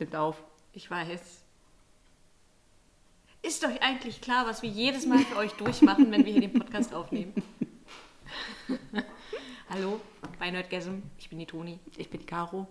[0.00, 0.42] nimmt auf.
[0.72, 1.44] Ich weiß.
[3.42, 6.52] Ist euch eigentlich klar, was wir jedes Mal für euch durchmachen, wenn wir hier den
[6.52, 7.32] Podcast aufnehmen?
[9.70, 10.00] Hallo,
[10.38, 10.96] bei Nerdgasm.
[11.18, 11.78] Ich bin die Toni.
[11.96, 12.66] Ich bin die Caro.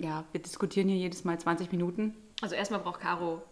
[0.00, 2.14] Ja, wir diskutieren hier jedes Mal 20 Minuten.
[2.40, 3.42] Also erstmal braucht Caro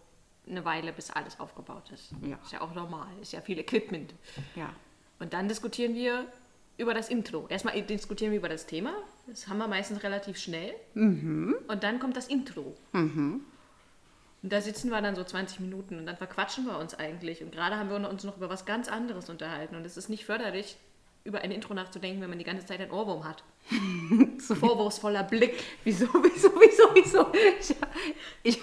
[0.47, 2.11] eine Weile, bis alles aufgebaut ist.
[2.25, 2.37] Ja.
[2.43, 3.07] Ist ja auch normal.
[3.21, 4.13] Ist ja viel Equipment.
[4.55, 4.73] Ja.
[5.19, 6.25] Und dann diskutieren wir
[6.77, 7.45] über das Intro.
[7.47, 8.93] Erstmal diskutieren wir über das Thema.
[9.31, 10.73] Das haben wir meistens relativ schnell.
[11.69, 12.75] Und dann kommt das Intro.
[14.43, 17.41] Und da sitzen wir dann so 20 Minuten und dann verquatschen wir uns eigentlich.
[17.41, 19.75] Und gerade haben wir uns noch über was ganz anderes unterhalten.
[19.75, 20.75] Und es ist nicht förderlich,
[21.23, 23.43] über ein Intro nachzudenken, wenn man die ganze Zeit einen Ohrwurm hat.
[24.39, 25.63] Vorwurfsvoller Blick.
[25.85, 27.31] Wieso, wieso, wieso, wieso?
[28.43, 28.59] Ich, ich,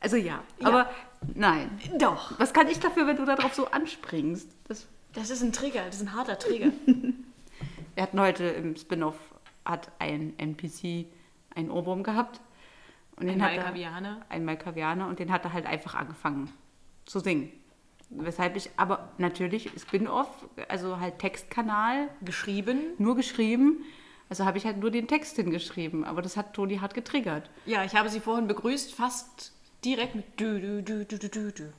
[0.00, 0.90] also ja, aber
[1.34, 1.78] nein.
[1.98, 2.38] Doch.
[2.38, 4.48] Was kann ich dafür, wenn du darauf so anspringst?
[4.68, 6.70] Das, Das ist ein Trigger, das ist ein harter Trigger.
[7.94, 9.16] wir hatten heute im Spin-off,
[9.64, 11.06] hat ein NPC
[11.54, 12.40] einen Ohrwurm gehabt.
[13.16, 14.20] Und Ein hat er- Malkavianer.
[14.28, 16.50] Ein Malkavianer und den hat er halt einfach angefangen
[17.04, 17.52] zu singen.
[18.10, 20.28] Weshalb ich aber natürlich Spin-off,
[20.68, 22.78] also halt Textkanal, Geschrieben.
[22.98, 23.84] nur geschrieben.
[24.28, 26.04] Also habe ich halt nur den Text hingeschrieben.
[26.04, 27.50] Aber das hat Toni hart getriggert.
[27.66, 29.52] Ja, ich habe sie vorhin begrüßt, fast
[29.84, 31.72] direkt mit dü, dü, dü, dü, dü, dü, dü.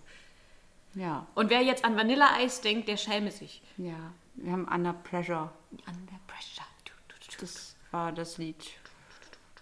[0.95, 3.61] Ja, Und wer jetzt an Vanilleeis denkt, der schäme sich.
[3.77, 3.95] ja.
[4.35, 5.51] Wir haben Under Pressure.
[5.71, 6.65] Under pressure.
[6.85, 7.41] Du, du, du, du.
[7.41, 8.71] Das war das Lied,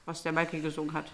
[0.05, 1.05] was der Mikey gesungen hat.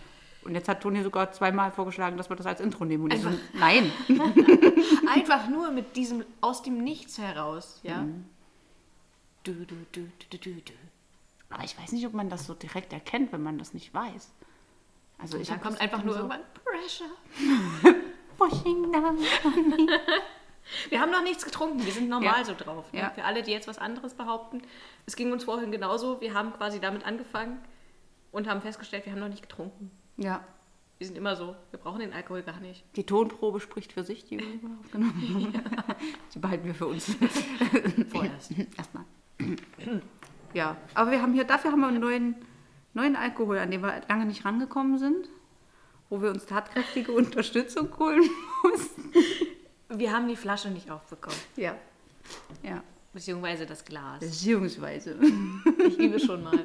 [0.43, 3.05] Und jetzt hat Toni sogar zweimal vorgeschlagen, dass wir das als Intro nehmen.
[3.05, 3.91] Und Einfach- nein.
[5.13, 8.05] Einfach nur mit diesem aus dem Nichts heraus, ja.
[9.43, 10.73] Du, du, du, du, du, du, du.
[11.49, 14.31] Aber ich weiß nicht, ob man das so direkt erkennt, wenn man das nicht weiß.
[15.17, 17.95] Also ich Dann kommt einfach nur so irgendwann Pressure.
[18.37, 19.17] Pushing down.
[20.89, 22.45] Wir haben noch nichts getrunken, wir sind normal Ja.
[22.45, 22.91] so drauf.
[22.93, 22.99] Ne?
[22.99, 23.09] Ja.
[23.11, 24.61] Für alle, die jetzt was anderes behaupten,
[25.05, 26.19] es ging uns vorhin genauso.
[26.21, 27.59] Wir haben quasi damit angefangen
[28.31, 29.91] und haben festgestellt, wir haben noch nicht getrunken.
[30.17, 30.41] Ja,
[30.99, 32.83] Wir sind immer so, wir brauchen den Alkohol gar nicht.
[32.95, 34.45] die Tonprobe spricht für sich, die wir
[34.81, 35.95] aufgenommen haben.
[36.33, 37.05] Die behalten wir für uns.
[38.09, 38.51] Vorerst.
[38.77, 39.05] Erstmal.
[40.53, 42.35] Ja, aber wir haben hier, dafür haben wir einen neuen,
[42.93, 45.29] neuen Alkohol, an den wir lange nicht rangekommen sind,
[46.09, 48.27] wo wir uns tatkräftige Unterstützung holen
[48.63, 49.11] mussten.
[49.89, 51.75] Wir haben die Flasche nicht aufbekommen, Ja.
[52.63, 52.83] Ja.
[53.13, 54.19] beziehungsweise das Glas.
[54.19, 55.17] Beziehungsweise.
[55.87, 56.59] Ich übe schon mal.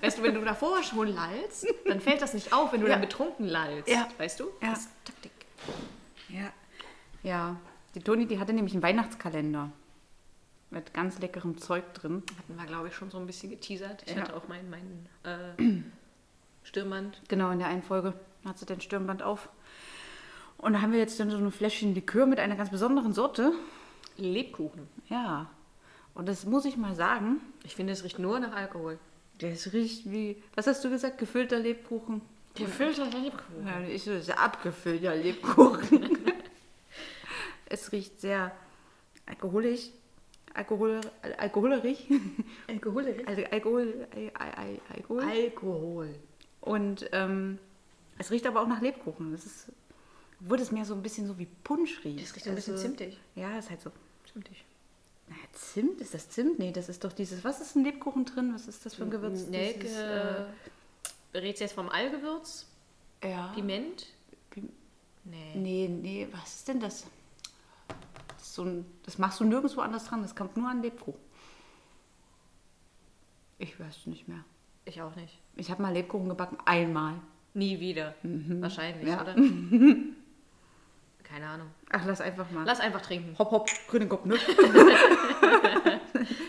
[0.00, 2.94] Weißt du, wenn du davor schon lallst, dann fällt das nicht auf, wenn du Ja.
[2.94, 3.88] dann betrunken lallst.
[3.88, 4.08] Ja.
[4.18, 4.44] Weißt du?
[4.62, 4.70] Ja.
[4.70, 5.32] Das ist Taktik.
[6.28, 6.50] Ja.
[7.22, 7.56] Ja.
[7.94, 9.70] Die Toni, die hatte nämlich einen Weihnachtskalender.
[10.70, 12.22] Mit ganz leckerem Zeug drin.
[12.38, 14.02] Hatten wir, glaube ich, schon so ein bisschen geteasert.
[14.06, 14.22] Ich Ja.
[14.22, 15.82] hatte auch meinen mein, äh,
[16.64, 17.20] Stirnband.
[17.28, 18.14] Genau, in der einen Folge
[18.44, 19.48] hat sie den Stirnband auf.
[20.64, 23.52] Und da haben wir jetzt dann so eine Fläschchen Likör mit einer ganz besonderen Sorte.
[24.16, 24.88] Lebkuchen.
[25.10, 25.50] Ja.
[26.14, 28.98] Und das muss ich mal sagen, Ich finde, es riecht nur nach Alkohol.
[29.38, 32.22] das riecht wie, was hast du gesagt, gefüllter Lebkuchen?
[32.54, 33.66] Gefüllter Lebkuchen.
[33.66, 36.18] Ja, ich so, das ist ja abgefüllter Lebkuchen.
[37.66, 38.52] es riecht sehr
[39.26, 39.90] alkoholisch,
[40.54, 41.98] alkohol, al- alkoholerisch,
[42.68, 43.22] Alkohol.
[43.26, 45.22] also Alkohol, Al- Al- Al- Alkohol.
[45.24, 46.14] Alkohol.
[46.60, 47.58] Und ähm,
[48.18, 49.32] es riecht aber auch nach Lebkuchen.
[49.32, 49.66] Das ist,
[50.44, 52.22] obwohl es mehr so ein bisschen so wie Punsch riecht.
[52.22, 53.18] Das riecht ein bisschen zimtig.
[53.34, 53.90] Ja, ist halt so.
[54.32, 54.64] Zimtig.
[55.28, 56.00] Na, Zimt?
[56.00, 56.58] Ist das Zimt?
[56.58, 57.42] Nee, das ist doch dieses.
[57.44, 58.52] Was ist ein Lebkuchen drin?
[58.54, 59.46] Was ist das für ein Gewürz?
[59.46, 59.80] Nelke.
[59.80, 60.44] Dieses, Äh,
[61.38, 62.66] redest du jetzt vom Allgewürz?
[63.22, 63.48] äh, ja.
[63.54, 64.06] Piment?
[64.50, 64.68] Pim-
[65.26, 65.52] Nee.
[65.54, 67.06] Nee, nee, was ist denn das?
[68.36, 70.20] Das, ist so ein, das machst du nirgendwo anders dran.
[70.20, 71.18] Das kommt nur an Lebkuchen.
[73.58, 74.44] Ich weiß es nicht mehr.
[74.84, 75.38] Ich auch nicht.
[75.56, 76.58] Ich habe mal Lebkuchen gebacken.
[76.66, 77.14] Einmal.
[77.54, 78.14] Nie wieder.
[78.22, 79.22] Wahrscheinlich, Ja.
[79.22, 79.34] oder?
[81.34, 81.70] Keine Ahnung.
[81.90, 82.64] Ach, lass einfach mal.
[82.64, 83.36] Lass einfach trinken.
[83.36, 84.36] Hopp, hopp, grünen Kopf, ne?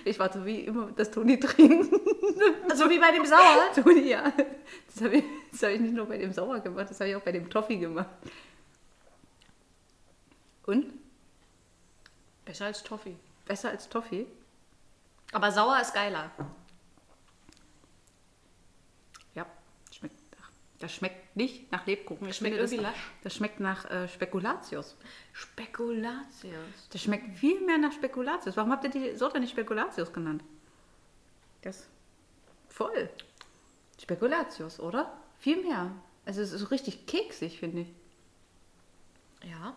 [0.06, 1.92] ich warte wie immer, dass Toni trinkt.
[2.76, 3.72] So wie bei dem Sauer.
[3.74, 4.32] Toni, ja.
[4.94, 7.16] Das habe ich, das hab ich nicht nur bei dem Sauer gemacht, das habe ich
[7.16, 8.12] auch bei dem Toffee gemacht.
[10.68, 10.94] Und?
[12.46, 13.16] Besser als Toffee.
[13.46, 14.28] Besser als Toffee?
[15.32, 16.30] Aber sauer ist geiler.
[19.34, 19.48] Ja.
[19.92, 22.28] Schmeckt, ach, das schmeckt nicht nach Lebkuchen.
[22.28, 23.12] Ich Schmeckt irgendwie das, lasch.
[23.24, 24.98] das schmeckt nach äh, Spekulatius.
[25.34, 26.90] Spekulatius.
[26.92, 28.56] Das schmeckt viel mehr nach Spekulatius.
[28.58, 30.44] Warum habt ihr die Sorte nicht Spekulatius genannt?
[31.62, 31.88] Das
[32.70, 33.10] voll.
[34.02, 35.18] Spekulatius, oder?
[35.40, 35.92] Viel mehr.
[36.26, 37.88] Also es ist so richtig keksig, finde ich.
[39.50, 39.76] Ja.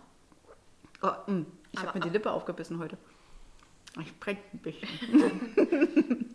[1.02, 2.96] Oh, mm, ich habe mir die Lippe aufgebissen heute.
[4.00, 6.34] Ich brennt ein bisschen.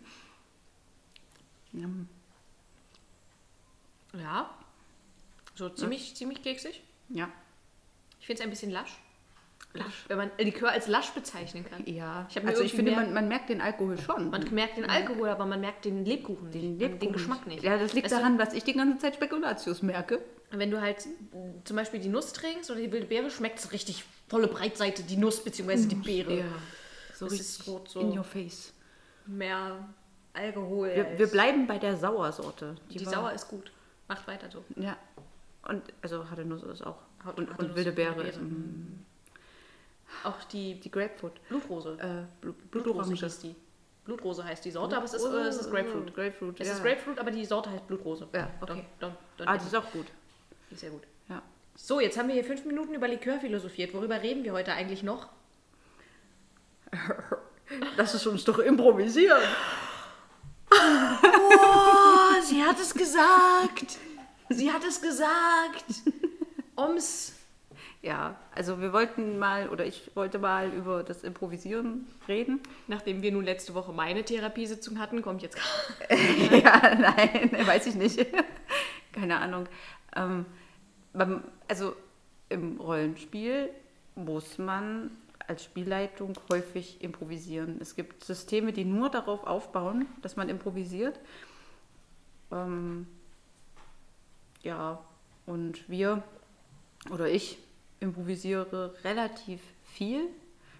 [4.14, 4.50] Ja.
[5.54, 6.82] So ziemlich, ziemlich keksig.
[7.08, 7.28] ja,
[8.20, 9.00] Ich finde es ein bisschen lasch.
[9.72, 10.04] Lasch.
[10.06, 11.82] Wenn man Likör als lasch bezeichnen kann.
[11.86, 14.30] Ja, Ich also ich finde, man, man merkt den Alkohol schon.
[14.30, 16.54] Man merkt den Alkohol, aber man merkt den Lebkuchen nicht.
[16.54, 17.64] den, den Lebkuchen Geschmack nicht.
[17.64, 20.20] Ja, das liegt Weißt du, daran, dass ich die ganze Zeit Spekulatius merke.
[20.52, 21.04] Wenn du halt
[21.64, 25.16] zum Beispiel die Nuss trinkst oder die wilde Beere, schmeckt es richtig volle Breitseite, die
[25.16, 25.86] Nuss bzw.
[25.88, 26.44] die Beere.
[27.14, 28.00] so Das richtig ist gut so.
[28.00, 28.72] in your face.
[29.26, 29.88] Mehr
[30.34, 30.92] Alkohol.
[30.94, 32.76] Wir, wir bleiben bei der Sauersorte.
[32.90, 33.72] die war- Sauer ist gut.
[34.06, 34.62] Macht weiter so.
[34.76, 34.96] Ja.
[35.68, 36.98] Und also harte Nuss ist auch.
[37.24, 38.14] Harte- und, und wilde Beere.
[38.14, 38.38] Beere.
[38.38, 39.04] mm,
[40.24, 41.32] Auch die die Grapefruit.
[41.48, 41.96] Blutrose.
[41.98, 43.14] Äh, Blut, Blutrose Blutorange.
[43.16, 43.54] hieß die.
[44.04, 46.14] Blutrose heißt die Sorte, aber es ist, äh, es ist Grapefruit.
[46.14, 46.60] Grapefruit.
[46.60, 46.74] Es ja.
[46.74, 48.28] ist Grapefruit, aber die Sorte heißt Blutrose.
[48.34, 48.84] Ja, okay.
[49.00, 50.06] Don't, don't, don't Ah, das ist auch gut.
[50.68, 51.02] Die ist sehr gut.
[51.30, 51.40] Ja.
[51.74, 53.94] So, jetzt haben wir hier fünf Minuten über Likör philosophiert.
[53.94, 55.28] Worüber reden wir heute eigentlich noch?
[57.96, 59.40] Das ist uns doch improvisieren.
[60.70, 63.98] Oh, sie hat es gesagt.
[64.48, 65.84] Sie hat es gesagt.
[66.76, 67.34] Ums.
[68.02, 72.60] Ja, also wir wollten mal, oder ich wollte mal über das Improvisieren reden.
[72.86, 75.56] Nachdem wir nun letzte Woche meine Therapiesitzung hatten, kommt jetzt.
[76.50, 78.26] ja, nein, weiß ich nicht.
[79.12, 79.66] Keine Ahnung.
[80.14, 80.44] Ähm,
[81.66, 81.96] also
[82.50, 83.70] im Rollenspiel
[84.16, 85.10] muss man
[85.46, 87.78] als Spielleitung häufig improvisieren.
[87.80, 91.18] Es gibt Systeme, die nur darauf aufbauen, dass man improvisiert.
[92.52, 93.06] Ähm,
[94.64, 94.98] ja,
[95.46, 96.22] und wir
[97.10, 97.58] oder ich
[98.00, 100.28] improvisiere relativ viel.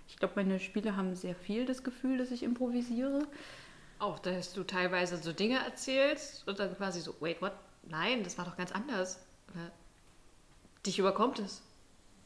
[0.08, 3.26] Ich glaube, meine Spiele haben sehr viel das Gefühl, dass ich improvisiere.
[3.98, 7.52] Auch, dass du teilweise so Dinge erzählst und dann quasi so, wait, what?
[7.88, 9.20] Nein, das war doch ganz anders.
[9.52, 9.70] Oder
[10.84, 11.62] dich überkommt es.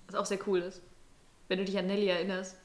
[0.07, 0.81] Was auch sehr cool ist.
[1.49, 2.57] Wenn du dich an Nelly erinnerst.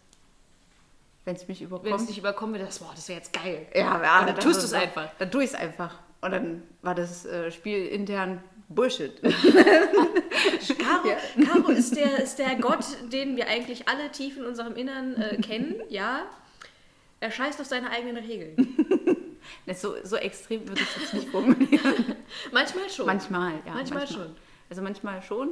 [1.26, 2.10] Wenn es mich Wenn es überkommt.
[2.10, 3.68] dich überkommen wird, das, boah, das wäre jetzt geil.
[3.74, 5.10] Ja, ja dann das tust du es einfach.
[5.20, 6.00] Dann tue ich es einfach.
[6.22, 8.42] Und dann war das äh, Spiel intern
[8.76, 9.22] Bullshit.
[10.80, 11.18] Caro, Ja.
[11.46, 15.38] Caro ist, der, ist der Gott, den wir eigentlich alle tief in unserem Innern äh,
[15.42, 16.24] kennen, ja.
[17.20, 18.76] Er scheißt auf seine eigenen Regeln.
[19.76, 22.16] So, so extrem würde ich jetzt nicht formulieren.
[22.52, 23.06] Manchmal schon.
[23.06, 23.74] manchmal, ja.
[23.74, 24.36] Manchmal schon.
[24.70, 25.50] Also manchmal schon.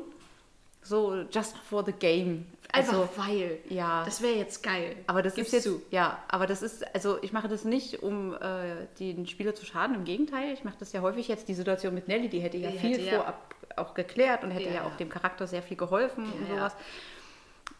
[0.81, 2.45] So just for the game.
[2.73, 3.59] Einfach Also, weil.
[3.69, 4.03] ja.
[4.05, 4.95] Das wäre jetzt geil.
[5.07, 5.81] aber das Gibst ist jetzt, du.
[5.91, 9.95] ja, aber das ist, also ich mache das nicht, um äh, den Spieler zu schaden,
[9.95, 10.53] im Gegenteil.
[10.53, 12.93] Ich mache das ja häufig jetzt, die Situation mit Nelly, die hätte ja Die viel
[12.93, 14.97] hätte ja- vorab auch geklärt und hätte Ja, ja, auch ja.
[14.97, 16.55] dem Charakter sehr viel geholfen und Ja, ja.
[16.55, 16.75] sowas.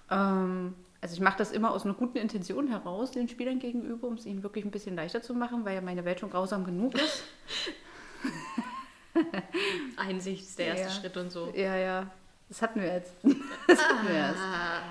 [0.10, 4.14] Ähm, also ich mache das immer aus einer guten Intention heraus den Spielern gegenüber, um
[4.16, 6.96] es ihnen wirklich ein bisschen leichter zu machen, weil ja meine Welt schon grausam genug
[6.96, 7.24] ist.
[9.98, 10.90] Einsicht ist der erste Ja.
[10.92, 11.52] Schritt und so.
[11.56, 12.08] Ja, ja.
[12.52, 13.14] Das hatten wir jetzt.
[13.68, 14.40] Das hatten wir erst.
[14.40, 14.82] Ah.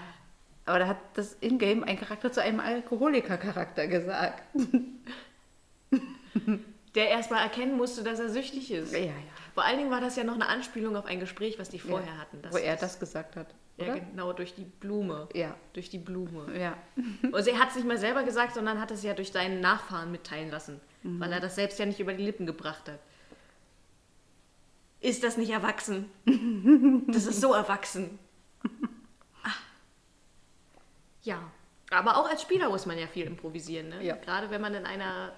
[0.64, 4.42] Aber da hat das Ingame ein Charakter zu einem Alkoholiker-Charakter gesagt.
[6.94, 8.92] Der erstmal erkennen musste, dass er süchtig ist.
[8.92, 9.12] Ja, ja.
[9.54, 12.14] Vor allen Dingen war das ja noch eine Anspielung auf ein Gespräch, was die vorher
[12.14, 12.18] ja.
[12.18, 12.40] hatten.
[12.50, 13.54] Wo er das gesagt hat.
[13.76, 14.00] Ja, Oder?
[14.00, 15.28] genau, durch die Blume.
[15.34, 15.54] Ja.
[15.74, 16.46] Durch die Blume.
[16.58, 16.78] Ja.
[17.32, 20.10] Also er hat es nicht mal selber gesagt, sondern hat es ja durch seinen Nachfahren
[20.10, 21.20] mitteilen lassen, Mhm.
[21.20, 22.98] weil er das selbst ja nicht über die Lippen gebracht hat.
[25.00, 26.10] Ist das nicht erwachsen?
[27.08, 28.18] Das ist so erwachsen.
[29.42, 29.54] Ah.
[31.22, 31.50] Ja,
[31.90, 33.88] aber auch als Spieler muss man ja viel improvisieren.
[33.88, 34.04] Ne?
[34.04, 34.16] Ja.
[34.16, 35.32] Gerade wenn man in einer,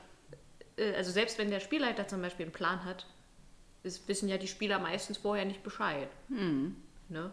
[0.76, 3.06] äh, also selbst wenn der Spielleiter zum Beispiel einen Plan hat,
[3.84, 6.08] ist, wissen ja die Spieler meistens vorher nicht Bescheid.
[6.28, 6.76] Mhm.
[7.08, 7.30] Ne?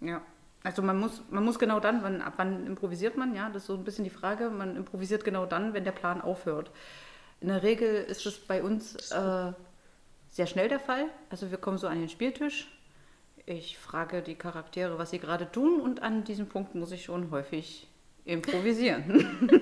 [0.00, 0.22] Ja.
[0.62, 3.66] Also man muss, man muss genau dann, wann, ab wann improvisiert man, ja, das ist
[3.68, 4.50] so ein bisschen die Frage.
[4.50, 6.70] Man improvisiert genau dann, wenn der Plan aufhört.
[7.40, 9.52] In der Regel ist es bei uns äh,
[10.30, 11.06] sehr schnell der Fall.
[11.28, 12.68] Also wir kommen so an den Spieltisch.
[13.46, 17.30] Ich frage die Charaktere, was sie gerade tun und an diesem Punkt muss ich schon
[17.30, 17.88] häufig
[18.24, 19.48] improvisieren.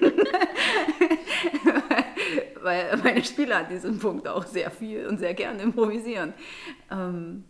[2.63, 6.35] Weil meine Spieler an diesem Punkt auch sehr viel und sehr gern improvisieren.
[6.91, 7.45] Ähm,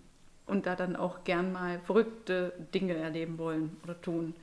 [0.47, 4.35] und da dann auch gern mal verrückte Dinge erleben wollen oder tun.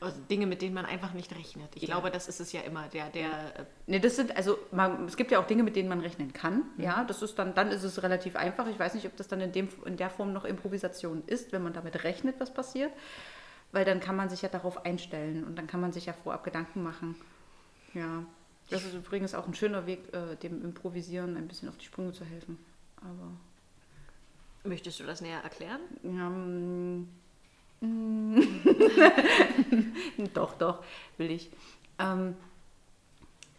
[0.00, 1.74] Also Dinge, mit denen man einfach nicht rechnet.
[1.74, 1.88] Ich Ja.
[1.88, 2.86] glaube, das ist es ja immer.
[2.88, 5.88] Der, der, äh, Ne, das sind, also man, es gibt ja auch Dinge, mit denen
[5.88, 6.62] man rechnen kann.
[6.76, 8.68] Ja, das ist dann, dann ist es relativ einfach.
[8.68, 11.62] Ich weiß nicht, ob das dann in, dem, in der Form noch Improvisation ist, wenn
[11.62, 12.92] man damit rechnet, was passiert.
[13.72, 16.44] Weil dann kann man sich ja darauf einstellen und dann kann man sich ja vorab
[16.44, 17.16] Gedanken machen.
[17.92, 18.24] Ja,
[18.70, 22.12] das ist übrigens auch ein schöner Weg, äh, dem Improvisieren ein bisschen auf die Sprünge
[22.12, 22.58] zu helfen.
[22.96, 23.32] Aber
[24.64, 25.80] Möchtest du das näher erklären?
[26.02, 27.08] Ja, mm.
[30.34, 30.82] doch, doch,
[31.16, 31.50] will ich.
[31.98, 32.34] Ähm,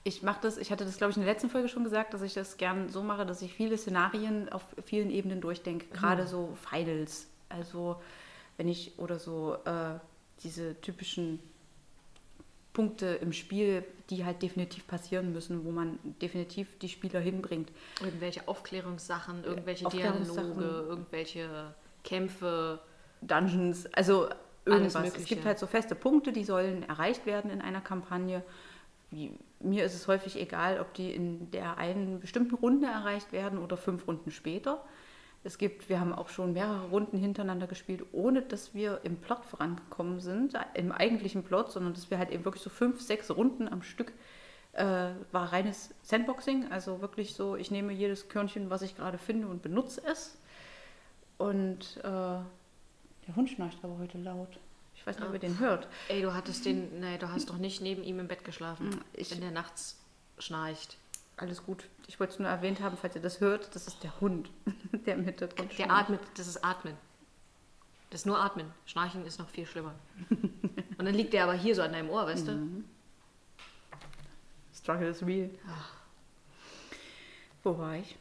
[0.03, 2.21] ich mache das, ich hatte das, glaube ich, in der letzten Folge schon gesagt, dass
[2.21, 6.57] ich das gern so mache, dass ich viele Szenarien auf vielen Ebenen durchdenke, gerade so
[6.69, 7.27] Finals.
[7.49, 7.97] Also
[8.57, 9.99] wenn ich oder so äh,
[10.43, 11.39] diese typischen
[12.73, 17.71] Punkte im Spiel, die halt definitiv passieren müssen, wo man definitiv die Spieler hinbringt.
[18.01, 20.53] Irgendwelche Aufklärungssachen, irgendwelche Aufklärungssachen.
[20.53, 21.73] Dialoge, irgendwelche
[22.03, 22.79] Kämpfe.
[23.21, 24.29] Dungeons, also
[24.65, 25.15] irgendwas.
[25.15, 28.43] Es gibt halt so feste Punkte, die sollen erreicht werden in einer Kampagne.
[29.11, 33.59] Wie, mir ist es häufig egal, ob die in der einen bestimmten Runde erreicht werden
[33.59, 34.83] oder fünf Runden später.
[35.43, 39.45] Es gibt, wir haben auch schon mehrere Runden hintereinander gespielt, ohne dass wir im Plot
[39.45, 43.67] vorangekommen sind, im eigentlichen Plot, sondern dass wir halt eben wirklich so fünf, sechs Runden
[43.69, 44.11] am Stück
[44.73, 49.47] äh, war reines Sandboxing, also wirklich so, ich nehme jedes Körnchen, was ich gerade finde
[49.47, 50.37] und benutze es.
[51.37, 52.39] Und äh,
[53.29, 54.59] der Hund schnarcht aber heute laut.
[54.95, 55.87] Ich weiß nicht, ob ihr den hört.
[56.09, 59.31] Ey, du hattest den, nee, du hast doch nicht neben ihm im Bett geschlafen, Ich-
[59.31, 59.97] wenn der nachts
[60.39, 60.97] schnarcht.
[61.37, 61.87] Alles gut.
[62.07, 64.49] Ich wollte es nur erwähnt haben, falls ihr das hört, das ist der Hund,
[65.05, 66.03] der im Hintergrund Der schnarcht.
[66.09, 66.95] atmet, das ist Atmen.
[68.09, 68.65] Das ist nur Atmen.
[68.87, 69.93] Schnarchen ist noch viel schlimmer.
[70.29, 72.83] Und dann liegt der aber hier so an deinem Ohr, weißt Mhm.
[74.73, 75.49] Struggle is real.
[77.63, 78.17] Wo war ich?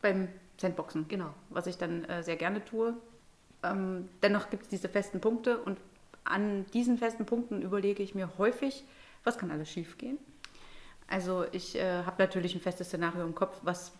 [0.00, 1.02] Beim Sandboxen.
[1.02, 1.08] du?
[1.08, 1.34] Genau.
[1.50, 2.94] was ich dann äh, sehr gerne tue.
[3.62, 5.78] Ähm, dennoch gibt es diese festen Punkte und
[6.24, 8.84] an diesen festen Punkten überlege ich mir häufig,
[9.24, 10.18] was kann alles schiefgehen.
[11.08, 13.92] Also ich äh, habe natürlich ein festes Szenario im Kopf, was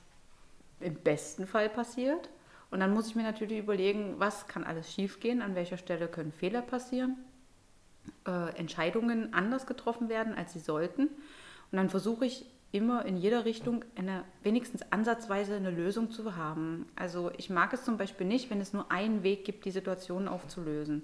[0.81, 2.31] im besten Fall passiert.
[2.71, 6.33] Und dann muss ich mir natürlich überlegen, was kann alles schiefgehen, an welcher Stelle können
[6.33, 7.19] Fehler passieren,
[8.27, 11.03] äh, Entscheidungen anders getroffen werden, als sie sollten.
[11.03, 16.87] Und dann versuche ich immer in jeder Richtung eine wenigstens ansatzweise eine Lösung zu haben.
[16.97, 20.27] Also ich mag es zum Beispiel nicht, wenn es nur einen Weg gibt, die Situation
[20.27, 21.03] aufzulösen.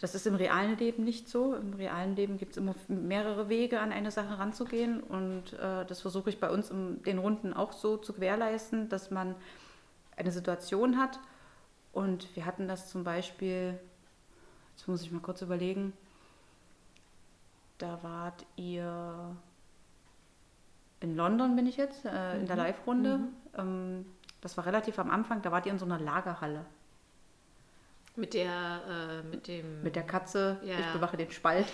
[0.00, 1.54] Das ist im realen Leben nicht so.
[1.54, 5.00] Im realen Leben gibt es immer mehrere Wege, an eine Sache ranzugehen.
[5.02, 9.10] Und äh, das versuche ich bei uns in den Runden auch so zu gewährleisten, dass
[9.10, 9.34] man
[10.16, 11.20] eine Situation hat.
[11.92, 13.78] Und wir hatten das zum Beispiel,
[14.74, 15.92] jetzt muss ich mal kurz überlegen,
[17.78, 19.36] da wart ihr
[21.06, 23.20] in London, bin ich jetzt, äh, in der Live-Runde.
[23.56, 24.04] Ähm,
[24.40, 26.64] das war relativ am Anfang, da wart ihr in so einer Lagerhalle
[28.16, 29.82] Mit der, äh, mit dem.
[29.82, 30.78] mit der Katze, Ja.
[30.78, 31.66] ich bewache den Spalt.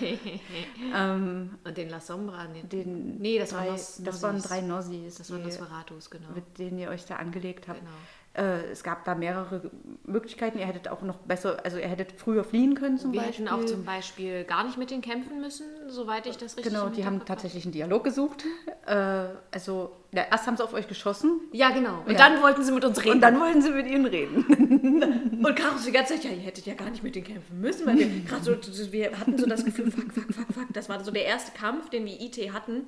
[0.95, 2.47] ähm, und den La Sombra.
[2.47, 6.29] Den, den nee, das, drei, war Nos, das waren drei Nossis, Das waren Nosferatus, genau.
[6.35, 7.81] mit denen ihr euch da angelegt habt.
[7.81, 7.91] genau.
[8.35, 9.71] Äh, es gab da mehrere
[10.05, 10.59] Möglichkeiten.
[10.59, 13.47] Ihr hättet auch noch besser, also ihr hättet früher fliehen können zum Wir Beispiel.
[13.47, 16.89] hätten auch zum Beispiel gar nicht mit denen kämpfen müssen, soweit ich das richtig Genau,
[16.89, 18.45] die haben tatsächlich einen Dialog gesucht.
[18.85, 22.01] Äh, also, ja, erst haben sie auf euch geschossen Ja, genau.
[22.05, 22.19] Und Ja.
[22.19, 23.13] dann wollten sie mit uns reden.
[23.13, 24.45] und dann wollten sie mit ihnen reden.
[25.45, 27.87] Und Karus die ganze Zeit, ja, ihr hättet ja gar nicht mit denen kämpfen müssen,
[27.87, 30.67] weil wir gerade so, wir hatten so das Gefühl, fuck, fuck, fuck, fuck.
[30.73, 32.87] Das war so der erste Kampf, den wir IT hatten.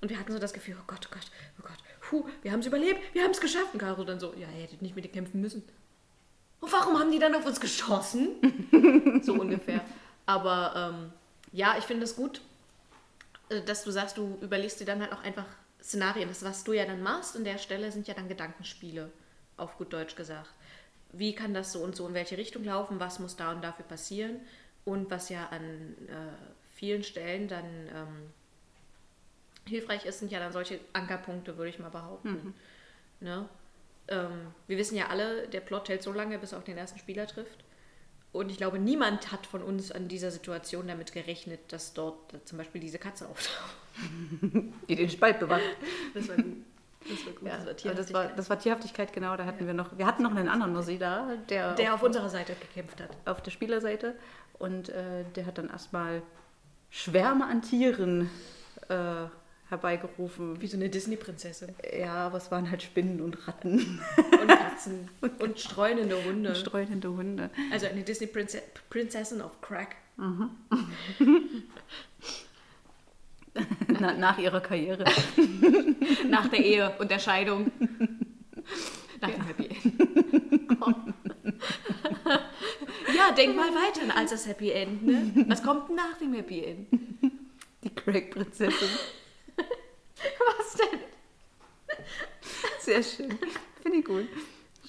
[0.00, 1.76] Und wir hatten so das Gefühl, oh Gott, oh Gott, oh Gott,
[2.14, 3.72] puh, wir haben es überlebt, wir haben es geschafft.
[3.72, 5.64] Und Caro dann so, ja, ihr hättet nicht mit denen kämpfen müssen.
[6.60, 9.20] Und warum haben die dann auf uns geschossen?
[9.22, 9.84] so ungefähr.
[10.26, 11.12] Aber ähm,
[11.52, 12.40] ja, ich finde es gut,
[13.48, 15.46] äh, dass du sagst, du überlegst dir dann halt auch einfach
[15.82, 16.28] Szenarien.
[16.28, 19.10] Das, was du ja dann machst an der Stelle, sind ja dann Gedankenspiele,
[19.56, 20.50] auf gut Deutsch gesagt.
[21.12, 22.98] Wie kann das so und so in welche Richtung laufen?
[23.00, 24.40] Was muss da und dafür passieren?
[24.84, 28.30] Und was ja an äh, vielen Stellen dann ähm,
[29.66, 32.54] hilfreich ist, sind ja dann solche Ankerpunkte, würde ich mal behaupten.
[33.20, 33.48] Ne?
[34.08, 36.98] Ähm, wir wissen ja alle, der Plot hält so lange, bis er auf den ersten
[36.98, 37.64] Spieler trifft.
[38.32, 42.58] Und ich glaube, niemand hat von uns an dieser Situation damit gerechnet, dass dort zum
[42.58, 43.76] Beispiel diese Katze auftaucht.
[44.88, 45.62] Die den Spalt bewacht.
[46.14, 46.56] Das war gut.
[47.08, 47.42] Das war gut.
[47.46, 48.38] Ja, das war das, war, Tierhaftigkeit.
[48.38, 49.36] das war Tierhaftigkeit, genau.
[49.36, 52.06] Da hatten wir noch, wir hatten noch einen anderen Nossi da, der, der auf, auf
[52.06, 53.10] unserer Seite gekämpft hat.
[53.24, 54.16] auf der Spielerseite.
[54.58, 56.20] Und äh, der hat dann erstmal
[56.90, 58.30] Schwärme an Tieren
[58.88, 59.26] äh,
[59.74, 60.60] herbeigerufen.
[60.60, 61.74] Wie so eine Disney-Prinzessin.
[61.98, 64.00] Ja, aber es waren halt Spinnen und Ratten
[64.40, 65.08] Und Katzen.
[65.40, 66.50] und streunende Hunde.
[66.50, 67.50] und streunende Hunde.
[67.72, 69.96] Also eine Disney-Prinzessin auf Crack.
[73.88, 75.04] Na, nach ihrer Karriere.
[76.28, 77.70] Nach der Ehe und der Scheidung.
[79.20, 79.94] Nach dem Happy End.
[83.16, 85.04] ja, denk mal weiter als das Happy End.
[85.06, 85.46] Ne?
[85.48, 86.88] Was kommt denn nach dem Happy End?
[87.84, 88.88] Die Craig-Prinzessin.
[90.58, 91.00] Was denn?
[92.80, 93.38] Sehr schön.
[93.82, 94.28] Finde ich gut.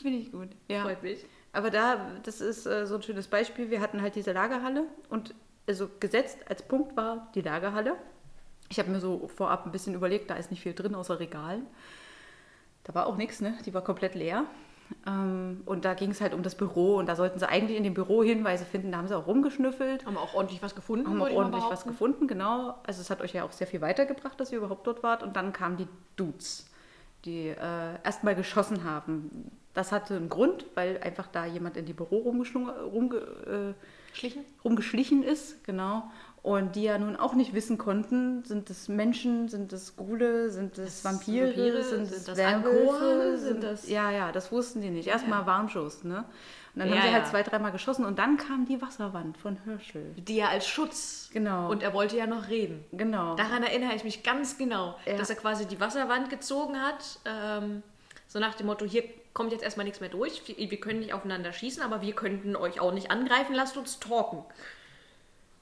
[0.01, 0.50] Finde ich gut.
[0.68, 0.84] Ja.
[0.84, 1.25] Freut mich.
[1.54, 3.70] Aber da, das ist äh, so ein schönes Beispiel.
[3.70, 5.34] Wir hatten halt diese Lagerhalle und
[5.68, 7.96] also gesetzt als Punkt war die Lagerhalle.
[8.70, 11.65] Ich habe mir so vorab ein bisschen überlegt, da ist nicht viel drin außer Regalen.
[12.84, 13.58] Da war auch nichts, ne?
[13.65, 14.46] Die war komplett leer.
[15.08, 17.84] Ähm, und da ging es halt um das Büro und da sollten sie eigentlich in
[17.84, 18.92] dem Büro Hinweise finden.
[18.92, 21.08] Da haben sie auch rumgeschnüffelt, Haben auch ordentlich was gefunden.
[21.08, 22.75] haben auch ordentlich was gefunden, genau.
[22.86, 25.24] Also es hat euch ja auch sehr viel weitergebracht, dass ihr überhaupt dort wart.
[25.24, 26.68] Und dann kamen die Dudes,
[27.25, 27.56] die äh,
[28.04, 29.51] erstmal geschossen haben.
[29.74, 33.74] Das hatte einen Grund, weil einfach da jemand in die Büro rumge, äh,
[34.15, 34.46] Schlichen?
[34.63, 36.10] rumgeschlichen ist, genau.
[36.46, 40.78] Und die ja nun auch nicht wissen konnten, sind es Menschen, sind es Ghule, sind
[40.78, 44.92] es Vampire, Vampire, sind, sind es das Werwölfe, sind das- Ja, ja, das wussten die
[44.92, 45.08] nicht.
[45.08, 46.18] Erstmal Warnschuss, ne?
[46.75, 47.30] Und dann Ja, haben sie halt ja.
[47.32, 50.14] zwei, dreimal geschossen und dann kam die Wasserwand von Herschel.
[50.18, 51.32] Die ja als Schutz.
[51.34, 51.72] Genau.
[51.72, 52.86] Und er wollte ja noch reden.
[52.92, 53.36] Genau.
[53.38, 55.18] Daran erinnere ich mich ganz genau, Ja.
[55.18, 57.18] dass er quasi die Wasserwand gezogen hat.
[57.25, 57.82] Ähm,
[58.28, 60.44] so nach dem Motto, hier kommt jetzt erstmal nichts mehr durch.
[60.48, 63.56] Wir, wir können nicht aufeinander schießen, aber wir könnten euch auch nicht angreifen.
[63.56, 64.44] Lasst uns talken.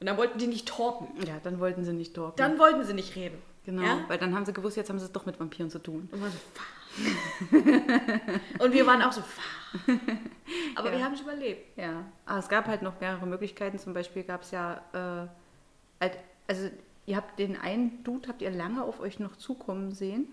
[0.03, 1.07] Und dann wollten die nicht talken.
[1.25, 2.37] Ja, dann wollten sie nicht dort.
[2.37, 3.41] Dann wollten sie nicht reden.
[3.63, 4.03] Genau, Ja?
[4.09, 6.09] weil dann haben sie gewusst, jetzt haben sie es doch mit Vampiren zu tun.
[6.11, 6.37] Und, wir so,
[8.65, 9.97] und wir waren auch so, "Fuck."
[10.75, 11.77] aber wir haben es überlebt.
[11.77, 13.79] Ja, aber es gab halt noch mehrere Möglichkeiten.
[13.79, 15.27] Zum Beispiel gab es ja, äh,
[16.03, 16.17] halt-
[16.49, 16.69] also
[17.05, 20.27] ihr habt den einen Dude, habt ihr lange auf euch noch zukommen sehen,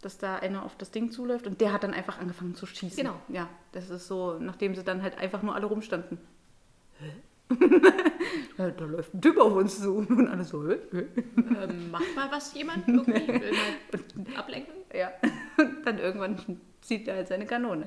[0.00, 2.96] dass da einer auf das Ding zuläuft und der hat dann einfach angefangen zu schießen.
[2.96, 3.16] Genau.
[3.28, 6.16] Ja, das ist so, nachdem sie dann halt einfach nur alle rumstanden.
[8.58, 10.78] ja, da läuft ein Typ auf uns zu und alle so, hä?
[10.92, 11.06] Hä?
[11.36, 13.12] Ähm, macht mal was jemand irgendwie?
[13.28, 13.52] Will
[14.16, 14.74] mal ablenken?
[14.92, 15.12] Ja,
[15.58, 17.86] und dann irgendwann zieht er halt seine Kanone.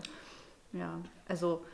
[0.73, 1.65] Ja, also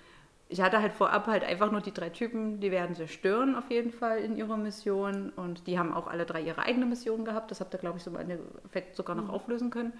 [0.50, 3.92] ich hatte halt vorab halt einfach nur die drei Typen, die werden zerstören auf jeden
[3.92, 7.50] Fall in ihrer Mission und die haben auch alle drei ihre eigene Mission gehabt.
[7.50, 9.94] Das habt ihr, glaube ich, so im Endeffekt sogar noch auflösen können.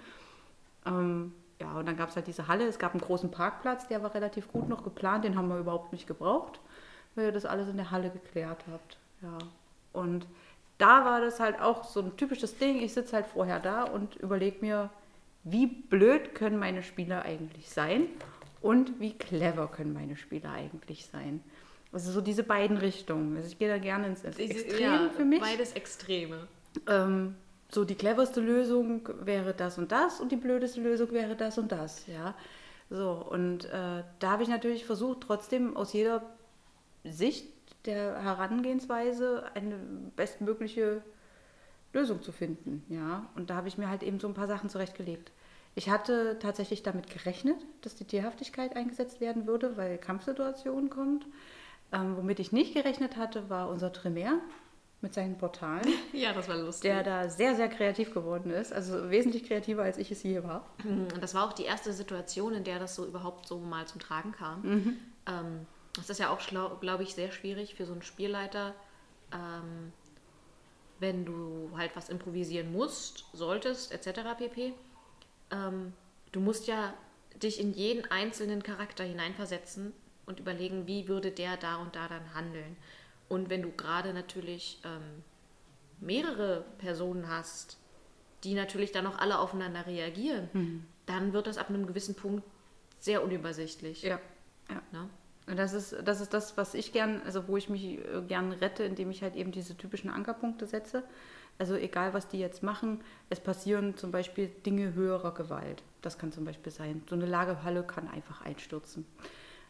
[0.86, 2.66] Ähm, ja, und dann gab es halt diese Halle.
[2.66, 5.24] Es gab einen großen Parkplatz, der war relativ gut noch geplant.
[5.24, 6.60] Den haben wir überhaupt nicht gebraucht,
[7.14, 8.96] weil ihr das alles in der Halle geklärt habt.
[9.22, 9.38] Ja,
[9.92, 10.26] und
[10.78, 12.82] da war das halt auch so ein typisches Ding.
[12.82, 14.90] Ich sitze halt vorher da und überlege mir,
[15.44, 18.06] wie blöd können meine Spieler eigentlich sein
[18.60, 21.42] und wie clever können meine Spieler eigentlich sein.
[21.92, 23.36] Also so diese beiden Richtungen.
[23.36, 25.40] Also ich gehe da gerne ins Diese- Extrem ja, für mich.
[25.40, 26.48] Beides Extreme.
[26.88, 27.36] Ähm,
[27.70, 31.70] so die cleverste Lösung wäre das und das und die blödeste Lösung wäre das und
[31.70, 32.34] das, ja.
[32.90, 36.22] So, und äh, da habe ich natürlich versucht, trotzdem aus jeder
[37.04, 37.46] Sicht
[37.86, 39.76] der Herangehensweise eine
[40.16, 41.02] bestmögliche
[41.92, 43.28] Lösung zu finden, ja.
[43.36, 45.30] Und da habe ich mir halt eben so ein paar Sachen zurechtgelegt.
[45.76, 51.26] Ich hatte tatsächlich damit gerechnet, dass die Tierhaftigkeit eingesetzt werden würde, weil Kampfsituationen kommt.
[51.92, 54.38] Ähm, womit ich nicht gerechnet hatte, war unser Tremere
[55.00, 56.90] mit seinen Portalen Ja, das war lustig.
[56.90, 58.72] der da sehr, sehr kreativ geworden ist.
[58.72, 60.64] Also wesentlich kreativer, als ich es je war.
[60.84, 64.00] Und das war auch die erste Situation, in der das so überhaupt so mal zum
[64.00, 64.96] Tragen kam.
[65.26, 66.40] Ähm, das ist ja auch,
[66.80, 68.74] glaube ich, sehr schwierig für so einen Spielleiter,
[69.32, 69.92] ähm,
[70.98, 74.20] wenn du halt was improvisieren musst, solltest, etc.
[74.38, 74.74] pp.
[75.50, 75.92] Ähm,
[76.32, 76.94] du musst ja
[77.42, 79.92] dich in jeden einzelnen Charakter hineinversetzen
[80.26, 82.76] und überlegen, wie würde der da und da dann handeln.
[83.28, 85.22] Und wenn du gerade natürlich ähm,
[86.00, 87.78] mehrere Personen hast,
[88.44, 90.48] die natürlich dann auch alle aufeinander reagieren,
[91.06, 92.44] dann wird das ab einem gewissen Punkt
[92.98, 94.02] sehr unübersichtlich.
[94.02, 94.20] Ja.
[94.70, 94.82] ja.
[94.92, 95.08] Ne?
[95.46, 98.52] Und das ist, das ist das, was ich gern, also wo ich mich äh, gern
[98.52, 101.04] rette, indem ich halt eben diese typischen Ankerpunkte setze.
[101.58, 105.82] Also egal, was die jetzt machen, es passieren zum Beispiel Dinge höherer Gewalt.
[106.02, 107.02] Das kann zum Beispiel sein.
[107.08, 109.06] So eine Lagerhalle kann einfach einstürzen.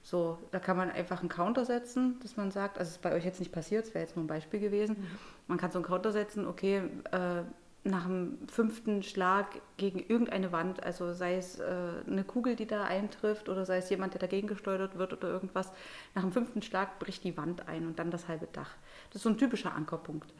[0.03, 3.13] So, da kann man einfach einen Counter setzen, dass man sagt, also es ist bei
[3.15, 5.09] euch jetzt nicht passiert, es wäre jetzt nur ein Beispiel gewesen.
[5.49, 7.43] Man kann so einen Counter setzen, okay, äh,
[7.85, 11.65] nach dem fünften Schlag gegen irgendeine Wand, also sei es äh,
[12.07, 15.71] eine Kugel, die da eintrifft oder sei es jemand, der dagegen gesteuert wird oder irgendwas,
[16.15, 18.71] nach dem fünften Schlag bricht die Wand ein und dann das halbe Dach.
[19.11, 20.33] Das ist so ein typischer Ankerpunkt,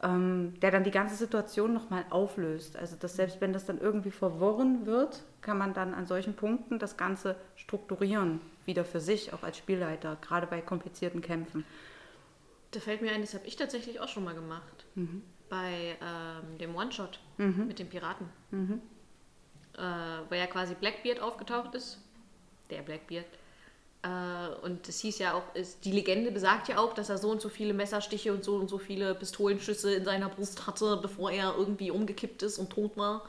[0.00, 2.76] ähm, der dann die ganze Situation nochmal auflöst.
[2.76, 6.78] Also dass selbst wenn das dann irgendwie verworren wird, kann man dann an solchen Punkten
[6.78, 11.64] das Ganze strukturieren, wieder für sich, auch als Spielleiter, gerade bei komplizierten Kämpfen.
[12.70, 14.86] Da fällt mir ein, das habe ich tatsächlich auch schon mal gemacht.
[14.94, 15.24] Mhm.
[15.52, 18.26] Bei ähm, dem One-Shot mit den Piraten.
[18.52, 18.80] Mhm.
[19.76, 19.80] Äh,
[20.30, 21.98] wo ja quasi Blackbeard aufgetaucht ist.
[22.70, 23.26] Der Blackbeard.
[24.02, 27.28] Äh, und es hieß ja auch, ist, die Legende besagt ja auch, dass er so
[27.30, 31.30] und so viele Messerstiche und so und so viele Pistolenschüsse in seiner Brust hatte, bevor
[31.30, 33.22] er irgendwie umgekippt ist und tot war.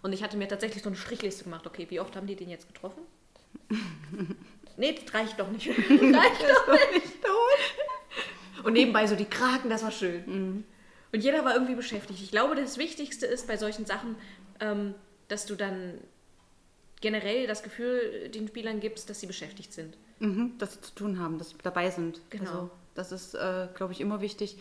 [0.00, 1.66] Und ich hatte mir tatsächlich so eine Strichliste gemacht.
[1.66, 3.02] Okay, wie oft haben die den jetzt getroffen?
[4.78, 5.68] nee, das reicht doch nicht.
[5.68, 7.16] reicht doch nicht.
[8.64, 10.64] Und nebenbei so die Kraken, das war schön.
[11.16, 12.20] Und jeder war irgendwie beschäftigt.
[12.22, 14.16] Ich glaube, das Wichtigste ist bei solchen Sachen,
[14.60, 14.94] ähm,
[15.28, 15.94] dass du dann
[17.00, 19.96] generell das Gefühl den Spielern gibst, dass sie beschäftigt sind.
[20.18, 22.20] Mhm, dass sie zu tun haben, dass sie dabei sind.
[22.28, 22.44] Genau.
[22.44, 24.58] Also, das ist, äh, glaube ich, immer wichtig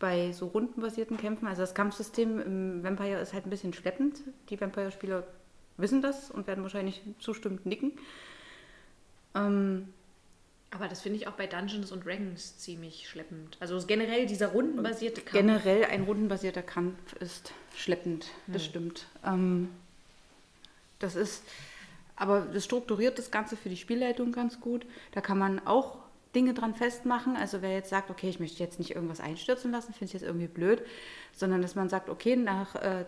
[0.00, 1.46] bei so rundenbasierten Kämpfen.
[1.46, 4.18] Also das Kampfsystem im Vampire ist halt ein bisschen schleppend.
[4.50, 5.24] Die Vampire-Spieler
[5.76, 7.92] wissen das und werden wahrscheinlich zustimmend nicken.
[9.36, 9.94] Ähm,
[10.74, 13.56] Aber das finde ich auch bei Dungeons und Dragons ziemlich schleppend.
[13.60, 15.32] Also generell dieser rundenbasierte Kampf.
[15.32, 19.06] generell ein rundenbasierter Kampf ist schleppend, das stimmt.
[19.24, 19.70] Ähm,
[20.98, 21.44] das ist,
[22.16, 24.84] aber das strukturiert das Ganze für die Spielleitung ganz gut.
[25.12, 25.96] Da kann man auch
[26.34, 27.36] Dinge dran festmachen.
[27.36, 30.24] Also wer jetzt sagt, okay, ich möchte jetzt nicht irgendwas einstürzen lassen, finde ich jetzt
[30.24, 30.82] irgendwie blöd,
[31.32, 33.04] sondern dass man sagt, okay, nach äh,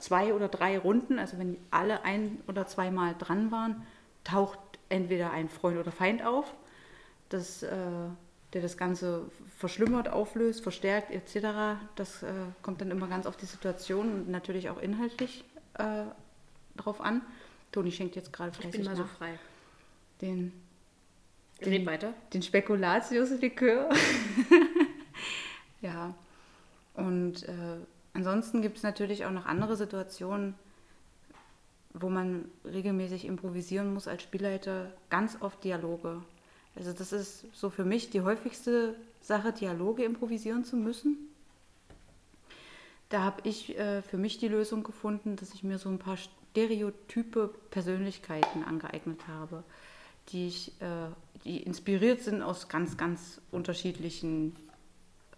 [0.00, 3.86] zwei oder drei Runden, also wenn alle ein oder zweimal dran waren,
[4.24, 6.52] taucht entweder ein Freund oder Feind auf,
[7.28, 7.76] das, äh,
[8.52, 11.78] der das Ganze verschlimmert, auflöst, verstärkt etc.
[11.94, 16.04] Das äh, kommt dann immer ganz auf die Situation und natürlich auch inhaltlich äh,
[16.76, 17.22] drauf an.
[17.72, 19.38] Toni schenkt jetzt gerade Ich bin mal so frei.
[20.20, 20.52] Den,
[21.60, 22.14] Den, Red weiter.
[22.32, 23.90] den Spekulatius-Likör.
[25.82, 26.14] ja.
[26.94, 27.76] Und äh,
[28.14, 30.54] ansonsten gibt es natürlich auch noch andere Situationen,
[31.92, 34.92] wo man regelmäßig improvisieren muss als Spielleiter.
[35.10, 36.22] Ganz oft Dialoge.
[36.76, 41.16] Also das ist so für mich die häufigste Sache, Dialoge improvisieren zu müssen.
[43.08, 46.16] Da habe ich äh, für mich die Lösung gefunden, dass ich mir so ein paar
[46.16, 49.62] stereotype Persönlichkeiten angeeignet habe,
[50.30, 51.08] die, ich, äh,
[51.44, 54.56] die inspiriert sind aus ganz, ganz unterschiedlichen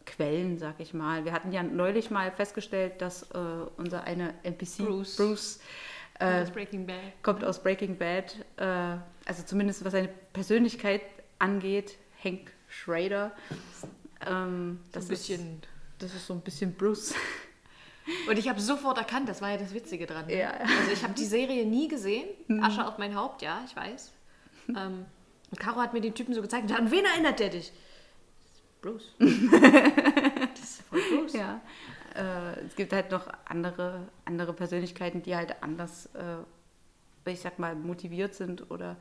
[0.06, 1.24] Quellen, sag ich mal.
[1.24, 3.38] Wir hatten ja neulich mal festgestellt, dass äh,
[3.76, 5.16] unser eine NPC, Bruce.
[5.16, 5.60] Bruce
[6.20, 7.22] Äh, Bad.
[7.22, 8.96] kommt aus Breaking Bad, äh,
[9.26, 11.02] also zumindest was seine Persönlichkeit
[11.38, 13.32] angeht, Hank Schrader.
[14.26, 15.40] Ähm, So das, ein bisschen.
[15.40, 17.14] Ist, das ist so ein bisschen Bruce.
[18.28, 20.26] Und ich habe sofort erkannt, das war ja das Witzige dran.
[20.26, 20.38] ne?
[20.38, 20.50] Ja.
[20.52, 22.26] Also ich habe die Serie nie gesehen.
[22.62, 24.12] Asche auf mein Haupt, ja, ich weiß.
[24.68, 25.04] Ähm,
[25.50, 26.70] und Caro hat mir den Typen so gezeigt.
[26.72, 27.72] An wen erinnert der dich?
[28.80, 29.12] Bruce.
[29.18, 29.28] das
[30.62, 31.32] ist voll Bruce.
[31.34, 31.60] Ja.
[32.14, 37.74] Äh, es gibt halt noch andere, andere Persönlichkeiten, die halt anders, äh, ich sag mal,
[37.74, 38.96] motiviert sind oder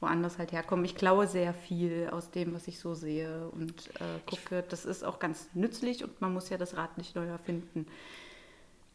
[0.00, 0.84] woanders halt herkommen.
[0.84, 4.62] Ich klaue sehr viel aus dem, was ich so sehe und äh, gucke.
[4.68, 7.86] Das ist auch ganz nützlich und man muss ja das Rad nicht neu erfinden.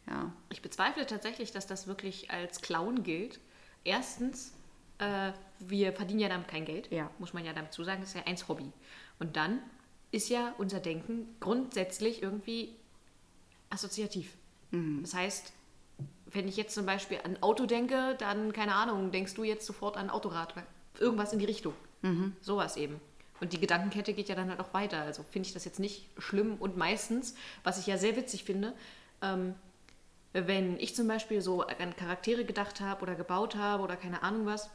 [0.08, 0.32] Ja.
[0.50, 3.40] Ich bezweifle tatsächlich, dass das wirklich als Clown gilt.
[3.84, 4.54] Erstens,
[5.00, 7.10] äh, wir verdienen ja damit kein Geld, Ja.
[7.18, 8.72] muss man ja damit zusagen, das ist ja eins Hobby.
[9.20, 9.60] Und dann
[10.12, 12.76] ist ja unser Denken grundsätzlich irgendwie
[13.70, 14.36] assoziativ.
[15.02, 15.54] Das heißt,
[16.26, 19.98] wenn ich jetzt zum Beispiel an Auto denke, dann, keine Ahnung, denkst du jetzt sofort
[19.98, 20.54] an Autorad.
[21.00, 21.74] Irgendwas in die Richtung.
[22.42, 23.00] Sowas eben.
[23.40, 25.02] Und die Gedankenkette geht ja dann halt auch weiter.
[25.02, 26.56] Also finde ich das jetzt nicht schlimm.
[26.60, 28.74] Und meistens, was ich ja sehr witzig finde,
[29.22, 29.56] ähm,
[30.34, 34.46] wenn ich zum Beispiel so an Charaktere gedacht habe oder gebaut habe oder keine Ahnung
[34.46, 34.70] was,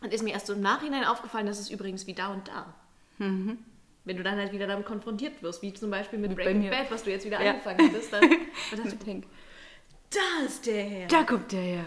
[0.00, 2.74] dann ist mir erst so im Nachhinein aufgefallen, dass es übrigens wie da und da.
[3.18, 6.70] Wenn du dann halt wieder damit konfrontiert wirst, wie zum Beispiel mit bei Breaking mir.
[6.70, 7.50] Bad, was du jetzt wieder Ja.
[7.52, 9.24] angefangen hast, dann, dann Mit Hank.
[10.10, 11.06] da ist der her.
[11.08, 11.84] Da kommt der her.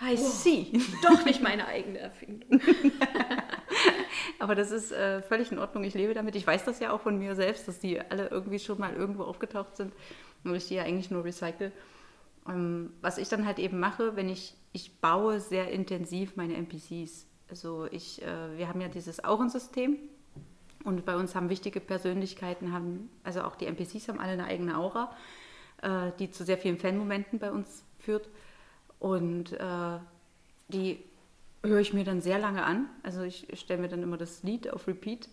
[0.00, 0.72] I see.
[1.02, 2.60] Doch nicht meine eigene Erfindung.
[4.38, 5.84] Aber das ist äh, völlig in Ordnung.
[5.84, 6.36] Ich lebe damit.
[6.36, 9.24] Ich weiß das ja auch von mir selbst, dass die alle irgendwie schon mal irgendwo
[9.24, 9.94] aufgetaucht sind.
[10.44, 11.72] Nur ich die ja eigentlich nur recycle.
[12.48, 17.26] Ähm, was ich dann halt eben mache, wenn ich, ich baue sehr intensiv meine NPCs.
[17.48, 19.96] Also ich, äh, wir haben ja dieses Aurensystem
[20.84, 24.76] und bei uns haben wichtige Persönlichkeiten, haben, also auch die NPCs haben alle eine eigene
[24.76, 25.10] Aura,
[25.82, 28.28] äh, die zu sehr vielen Fanmomenten bei uns führt.
[28.98, 29.98] Und äh,
[30.68, 31.02] die
[31.62, 32.88] höre ich mir dann sehr lange an.
[33.02, 35.28] Also ich stelle mir dann immer das Lied auf Repeat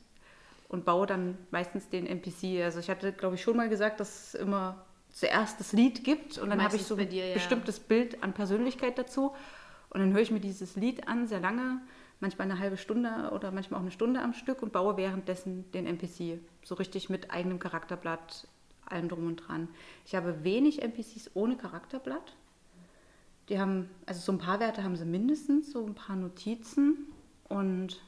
[0.68, 2.64] und baue dann meistens den NPC.
[2.64, 6.40] Also ich hatte, glaube ich, schon mal gesagt, dass es immer zuerst das Lied gibt
[6.40, 7.34] und dann habe ich so ein dir, ja.
[7.36, 9.34] bestimmtes Bild an Persönlichkeit dazu.
[9.92, 11.80] Und dann höre ich mir dieses Lied an, sehr lange,
[12.20, 15.86] manchmal eine halbe Stunde oder manchmal auch eine Stunde am Stück und baue währenddessen den
[15.86, 16.40] NPC.
[16.64, 18.48] So richtig mit eigenem Charakterblatt,
[18.88, 19.68] allem drum und dran.
[20.06, 22.36] Ich habe wenig NPCs ohne Charakterblatt.
[23.50, 27.08] Die haben, also so ein paar Werte haben sie mindestens, so ein paar Notizen
[27.50, 28.02] und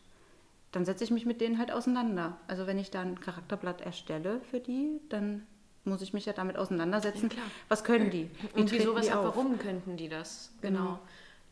[0.71, 2.37] dann setze ich mich mit denen halt auseinander.
[2.47, 5.45] Also wenn ich da ein Charakterblatt erstelle für die, dann
[5.83, 7.29] muss ich mich ja damit auseinandersetzen.
[7.29, 8.29] Ja, was können die?
[8.53, 9.07] Wie Und wieso, auf?
[9.07, 10.51] warum könnten die das?
[10.61, 10.99] Genau.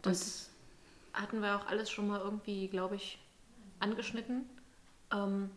[0.02, 0.50] Das
[1.14, 3.20] hatten wir auch alles schon mal irgendwie, glaube ich,
[3.80, 4.44] angeschnitten.
[5.14, 5.50] Ähm,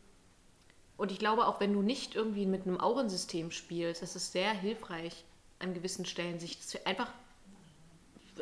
[0.97, 4.53] und ich glaube, auch wenn du nicht irgendwie mit einem Aurensystem spielst, das ist sehr
[4.53, 5.25] hilfreich,
[5.59, 7.11] an gewissen Stellen sich das einfach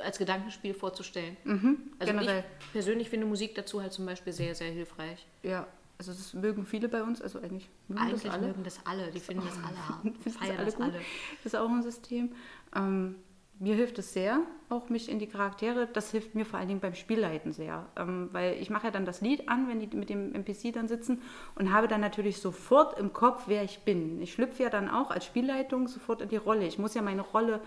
[0.03, 1.37] als Gedankenspiel vorzustellen.
[1.45, 2.45] Mhm, Also generell.
[2.61, 5.27] ich persönlich finde Musik dazu halt zum Beispiel sehr, sehr hilfreich.
[5.43, 5.67] Ja,
[5.99, 8.47] also das mögen viele bei uns, also eigentlich mögen Eigentlich das alle.
[8.49, 10.93] mögen das alle, die finden das alle, das feiern alle das alle.
[11.43, 12.33] Das ist auch ein System.
[12.75, 13.17] Ähm,
[13.61, 16.81] mir hilft es sehr, auch mich in die Charaktere, das hilft mir vor allen Dingen
[16.81, 17.87] beim Spielleiten sehr.
[17.97, 20.89] Ähm, weil ich mache ja dann das Lied an, wenn die mit dem NPC dann
[20.89, 21.23] sitzen
[21.55, 24.21] und habe dann natürlich sofort im Kopf, wer ich bin.
[24.21, 26.67] Ich schlüpfe ja dann auch als Spielleitung sofort in die Rolle.
[26.67, 27.61] Ich muss ja meine Rolle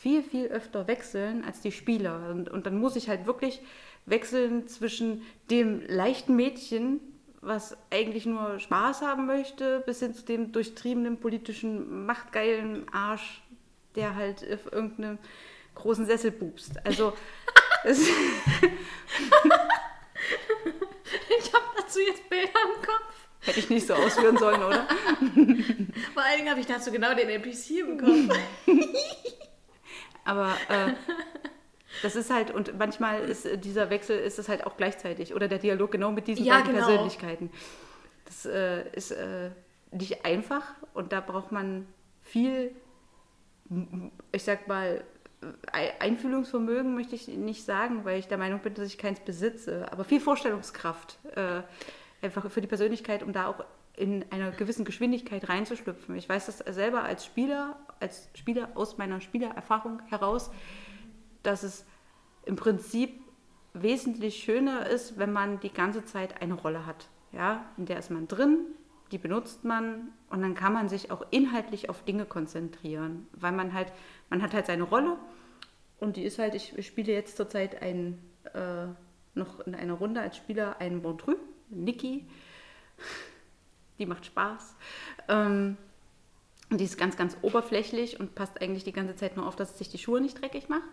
[0.00, 2.30] viel, viel öfter wechseln als die Spieler.
[2.30, 3.60] Und, und dann muss ich halt wirklich
[4.06, 7.00] wechseln zwischen dem leichten Mädchen,
[7.42, 13.42] was eigentlich nur Spaß haben möchte, bis hin zu dem durchtriebenen politischen, machtgeilen Arsch,
[13.94, 15.18] der halt auf irgendeinem
[15.74, 16.84] großen Sessel bubst.
[16.84, 17.12] Also,
[21.38, 23.28] Ich habe dazu jetzt Bilder im Kopf.
[23.40, 24.86] hätte ich nicht so ausführen sollen, oder?
[26.14, 28.38] Vor allen Dingen habe ich dazu genau den NPC im Kopf.
[30.24, 30.92] Aber äh,
[32.02, 35.34] das ist halt, und manchmal ist äh, dieser Wechsel, ist es halt auch gleichzeitig.
[35.34, 36.86] Oder der Dialog genau mit diesen Ja, beiden genau.
[36.86, 37.50] Persönlichkeiten.
[38.24, 39.50] Das äh, ist äh,
[39.90, 40.62] nicht einfach
[40.94, 41.86] und da braucht man
[42.22, 42.70] viel,
[44.32, 45.02] ich sag mal,
[45.72, 49.90] Ei- Einfühlungsvermögen möchte ich nicht sagen, weil ich der Meinung bin, dass ich keins besitze,
[49.90, 51.62] aber viel Vorstellungskraft äh,
[52.22, 53.64] einfach für die Persönlichkeit, um da auch
[53.96, 56.14] in einer gewissen Geschwindigkeit reinzuschlüpfen.
[56.16, 60.50] Ich weiß das selber als Spieler, als Spieler aus meiner Spielererfahrung heraus,
[61.42, 61.84] dass es
[62.44, 63.20] im Prinzip
[63.72, 67.08] wesentlich schöner ist, wenn man die ganze Zeit eine Rolle hat.
[67.32, 68.66] Ja, in der ist man drin,
[69.12, 73.72] die benutzt man und dann kann man sich auch inhaltlich auf Dinge konzentrieren, weil man
[73.72, 73.92] halt,
[74.28, 75.16] man hat halt seine Rolle
[75.98, 78.18] und die ist halt, ich spiele jetzt zurzeit ein,
[78.54, 78.86] äh,
[79.34, 82.26] noch in einer Runde als Spieler einen Montreux, Niki,
[83.98, 84.76] die macht Spaß.
[85.28, 85.76] Ähm,
[86.70, 89.72] und die ist ganz, ganz oberflächlich und passt eigentlich die ganze Zeit nur auf, dass
[89.72, 90.88] es sich die Schuhe nicht dreckig macht.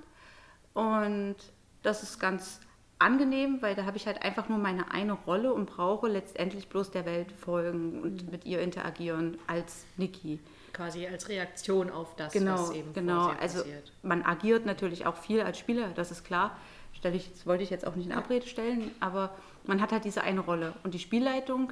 [0.74, 1.36] Und
[1.84, 2.60] das ist ganz
[3.00, 6.92] angenehm, weil da habe ich halt einfach nur meine eine Rolle und brauche letztendlich bloß
[6.92, 10.40] der Welt folgen und mit ihr interagieren als Niki.
[10.74, 13.28] Quasi als Reaktion auf das, Genau, was eben genau.
[13.40, 13.92] Also passiert.
[14.04, 16.58] man agiert natürlich auch viel als Spieler, das ist klar.
[17.04, 19.36] Das wollte ich jetzt auch nicht in Abrede stellen, aber
[19.66, 20.74] man hat halt diese eine Rolle.
[20.84, 21.72] Und die Spielleitung,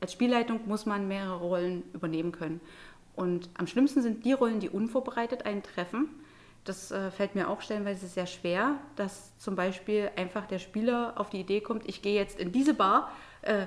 [0.00, 2.60] als Spielleitung muss man mehrere Rollen übernehmen können.
[3.16, 6.08] Und am schlimmsten sind die Rollen, die unvorbereitet einen treffen.
[6.64, 11.28] Das äh, fällt mir auch stellenweise sehr schwer, dass zum Beispiel einfach der Spieler auf
[11.30, 13.12] die Idee kommt, ich gehe jetzt in diese Bar.
[13.42, 13.66] Äh,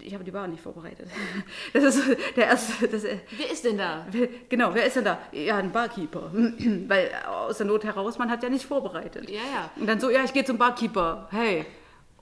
[0.00, 1.08] ich habe die Bar nicht vorbereitet.
[1.74, 2.88] Das ist der erste.
[2.88, 4.06] Das, äh, Wer ist denn da?
[4.10, 5.18] Wer- Genau, wer ist denn da?
[5.32, 6.30] Ja, ein Barkeeper.
[6.88, 9.28] Weil aus der Not heraus, man hat ja nicht vorbereitet.
[9.28, 9.70] Ja, ja.
[9.76, 11.28] Und dann so, ja, ich gehe zum Barkeeper.
[11.30, 11.66] Hey.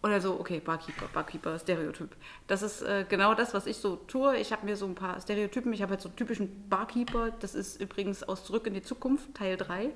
[0.03, 2.15] Oder so, okay, Barkeeper, Barkeeper, Stereotyp.
[2.47, 4.37] Das ist äh, genau das, was ich so tue.
[4.37, 5.73] Ich habe mir so ein paar Stereotypen.
[5.73, 7.33] Ich habe halt so einen typischen Barkeeper.
[7.41, 9.91] Das ist übrigens aus Zurück in die Zukunft, Teil 3.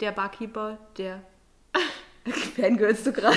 [0.00, 1.22] Der Barkeeper, der...
[2.56, 3.36] Fangirlst du gerade?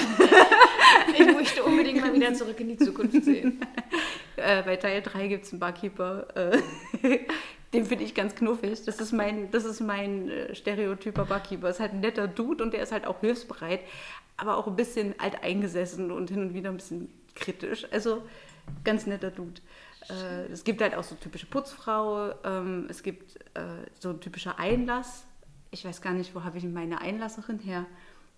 [1.17, 3.61] Ich möchte unbedingt mal wieder zurück in die Zukunft sehen.
[4.35, 7.19] Äh, bei Teil 3 gibt es einen Barkeeper, äh,
[7.73, 8.83] den finde ich ganz knuffig.
[8.85, 11.69] Das ist mein, das ist mein äh, stereotyper Barkeeper.
[11.69, 13.81] Ist halt ein netter Dude und der ist halt auch hilfsbereit,
[14.37, 17.85] aber auch ein bisschen alteingesessen und hin und wieder ein bisschen kritisch.
[17.91, 18.23] Also
[18.83, 19.61] ganz netter Dude.
[20.09, 24.57] Äh, es gibt halt auch so typische Putzfrau, ähm, es gibt äh, so ein typischer
[24.57, 25.25] Einlass.
[25.71, 27.85] Ich weiß gar nicht, wo habe ich meine Einlasserin her?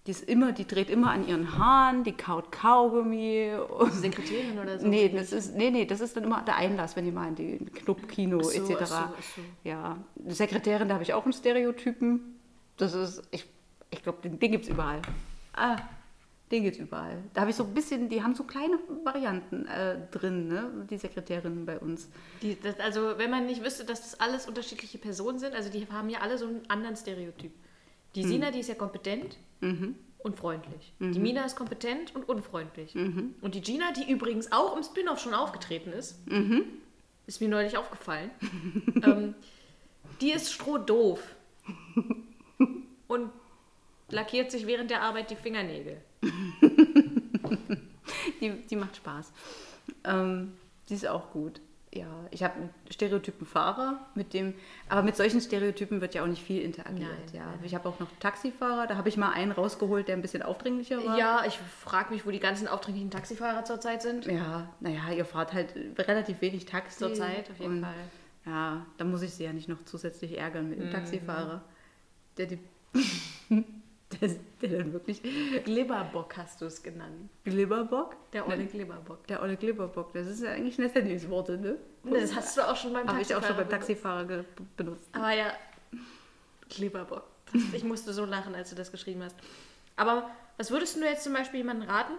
[0.07, 3.51] Die ist immer, die dreht immer an ihren Haaren, die kaut Kaugummi.
[3.91, 4.87] Sekretärin oder so?
[4.87, 7.35] Nee, das ist, nee, nee, das ist dann immer der Einlass, wenn die mal in
[7.35, 8.77] den Club, Kino so, etc.
[8.81, 9.41] ach so, ach so.
[9.63, 12.39] Ja, die Sekretärin, da habe ich auch einen Stereotypen.
[12.77, 13.45] Das ist, ich,
[13.91, 15.03] ich glaube, den, den gibt es überall.
[15.53, 15.77] Ah,
[16.51, 17.17] den gibt es überall.
[17.35, 20.87] Da habe ich so ein bisschen, die haben so kleine Varianten äh, drin, ne?
[20.89, 22.09] die Sekretärinnen bei uns.
[22.41, 25.87] Die, das, also, wenn man nicht wüsste, dass das alles unterschiedliche Personen sind, also die
[25.91, 27.51] haben ja alle so einen anderen Stereotyp.
[28.15, 30.93] Die Sina, die ist ja kompetent und freundlich.
[30.99, 32.95] Die Mina ist kompetent und unfreundlich.
[32.95, 36.19] Und die Gina, die übrigens auch im Spin-off schon aufgetreten ist,
[37.25, 38.29] ist mir neulich aufgefallen,
[39.03, 39.35] ähm,
[40.19, 41.35] die ist strohdoof
[43.07, 43.29] und
[44.09, 46.01] lackiert sich während der Arbeit die Fingernägel.
[48.39, 49.31] Die, die macht Spaß.
[50.03, 50.53] Ähm,
[50.89, 51.61] die ist auch gut.
[51.93, 54.53] Ja, ich habe einen Stereotypen Fahrer, mit dem,
[54.87, 57.09] aber mit solchen Stereotypen wird ja auch nicht viel interagiert.
[57.33, 57.53] Nein, ja.
[57.63, 61.03] Ich habe auch noch Taxifahrer, da habe ich mal einen rausgeholt, der ein bisschen aufdringlicher
[61.05, 61.17] war.
[61.17, 64.25] Ja, ich frage mich, wo die ganzen aufdringlichen Taxifahrer zurzeit sind.
[64.25, 66.99] Ja, naja, ihr fahrt halt relativ wenig Taxi.
[66.99, 67.93] Zurzeit auf jeden und, Fall.
[68.45, 70.91] Ja, da muss ich sie ja nicht noch zusätzlich ärgern mit dem Mhm.
[70.91, 71.61] Taxifahrer.
[72.37, 72.59] Der, die,
[74.19, 74.29] der,
[74.61, 75.21] der dann wirklich
[75.63, 77.29] Glibberbock hast du es genannt.
[77.43, 78.15] Glibberbock?
[78.33, 79.27] Der Olle Glibberbock.
[79.27, 81.77] Der olle Glibberbock, das ist ja eigentlich ein Worte, ne?
[82.03, 84.45] Das hast du auch schon beim Habe ich auch schon beim Taxifahrer Taxifahrer
[84.77, 85.09] benutzt.
[85.13, 85.53] Aber ja,
[86.69, 87.23] Glibberbock.
[87.73, 89.35] Ich musste so lachen, als du das geschrieben hast.
[89.95, 92.13] Aber was würdest du jetzt zum Beispiel jemandem raten?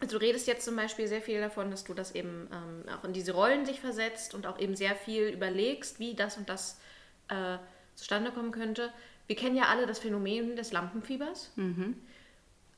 [0.00, 3.04] Also du redest jetzt zum Beispiel sehr viel davon, dass du das eben ähm, auch
[3.04, 6.80] in diese Rollen dich versetzt und auch eben sehr viel überlegst, wie das und das
[7.28, 7.58] äh,
[7.94, 8.90] zustande kommen könnte.
[9.30, 11.52] Wir kennen ja alle das Phänomen des Lampenfiebers,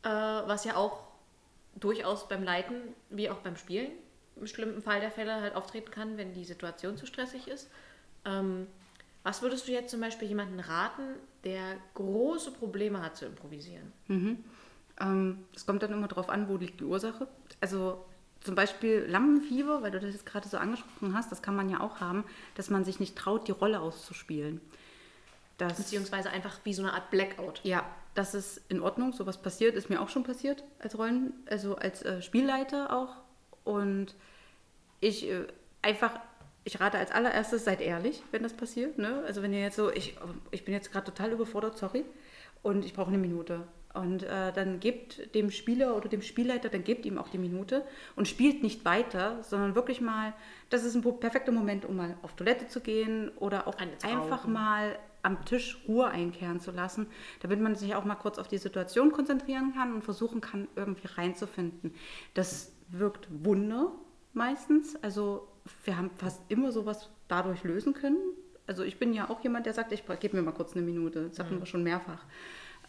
[0.02, 1.04] äh, was ja auch
[1.76, 2.74] durchaus beim Leiten
[3.08, 3.90] wie auch beim Spielen
[4.36, 7.70] im schlimmsten Fall der Fälle halt auftreten kann, wenn die Situation zu stressig ist.
[8.26, 8.66] Ähm,
[9.22, 13.90] was würdest du jetzt zum Beispiel jemanden raten, der große Probleme hat zu improvisieren?
[15.00, 17.28] Ähm, Es kommt dann immer darauf an, wo liegt die Ursache.
[17.62, 18.04] Also
[18.42, 21.80] zum Beispiel Lampenfieber, weil du das jetzt gerade so angesprochen hast, das kann man ja
[21.80, 22.24] auch haben,
[22.56, 24.60] dass man sich nicht traut, die Rolle auszuspielen.
[25.58, 27.60] Das, Beziehungsweise einfach wie so eine Art Blackout.
[27.62, 27.84] ja,
[28.14, 29.12] das ist in Ordnung.
[29.12, 33.16] Sowas passiert, ist mir auch schon passiert als Rollen, also als äh, Spielleiter auch.
[33.64, 34.14] Und
[35.00, 35.46] ich äh,
[35.82, 36.18] einfach,
[36.64, 38.98] ich rate als allererstes, seid ehrlich, wenn das passiert.
[38.98, 39.22] Ne?
[39.26, 40.16] Also wenn ihr jetzt so, ich,
[40.50, 42.04] ich bin jetzt gerade total überfordert, sorry,
[42.62, 43.66] und ich brauche eine Minute.
[43.94, 47.84] Und äh, dann gebt dem Spieler oder dem Spielleiter, dann gebt ihm auch die Minute
[48.16, 50.32] und spielt nicht weiter, sondern wirklich mal,
[50.70, 54.98] das ist ein perfekter Moment, um mal auf Toilette zu gehen oder auch einfach mal
[55.22, 57.06] am Tisch Ruhe einkehren zu lassen,
[57.40, 61.06] damit man sich auch mal kurz auf die Situation konzentrieren kann und versuchen kann, irgendwie
[61.06, 61.94] reinzufinden.
[62.34, 63.92] Das wirkt Wunder
[64.32, 64.96] meistens.
[65.02, 65.48] Also
[65.84, 68.18] wir haben fast immer sowas dadurch lösen können.
[68.66, 71.28] Also ich bin ja auch jemand, der sagt, ich gebe mir mal kurz eine Minute.
[71.28, 71.60] Das hatten mhm.
[71.60, 72.24] wir schon mehrfach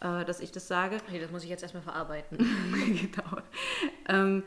[0.00, 0.96] äh, dass ich das sage.
[1.06, 2.38] Okay, das muss ich jetzt erstmal verarbeiten.
[2.86, 3.42] genau.
[4.08, 4.44] Ähm,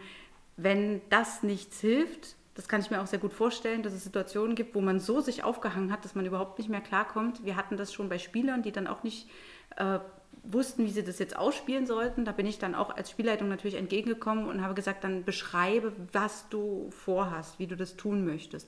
[0.56, 4.56] wenn das nichts hilft, das kann ich mir auch sehr gut vorstellen, dass es Situationen
[4.56, 7.46] gibt, wo man so sich aufgehangen hat, dass man überhaupt nicht mehr klarkommt.
[7.46, 9.30] Wir hatten das schon bei Spielern, die dann auch nicht
[9.76, 10.00] äh,
[10.42, 12.26] wussten, wie sie das jetzt ausspielen sollten.
[12.26, 16.50] Da bin ich dann auch als Spielleitung natürlich entgegengekommen und habe gesagt, dann beschreibe, was
[16.50, 18.68] du vorhast, wie du das tun möchtest.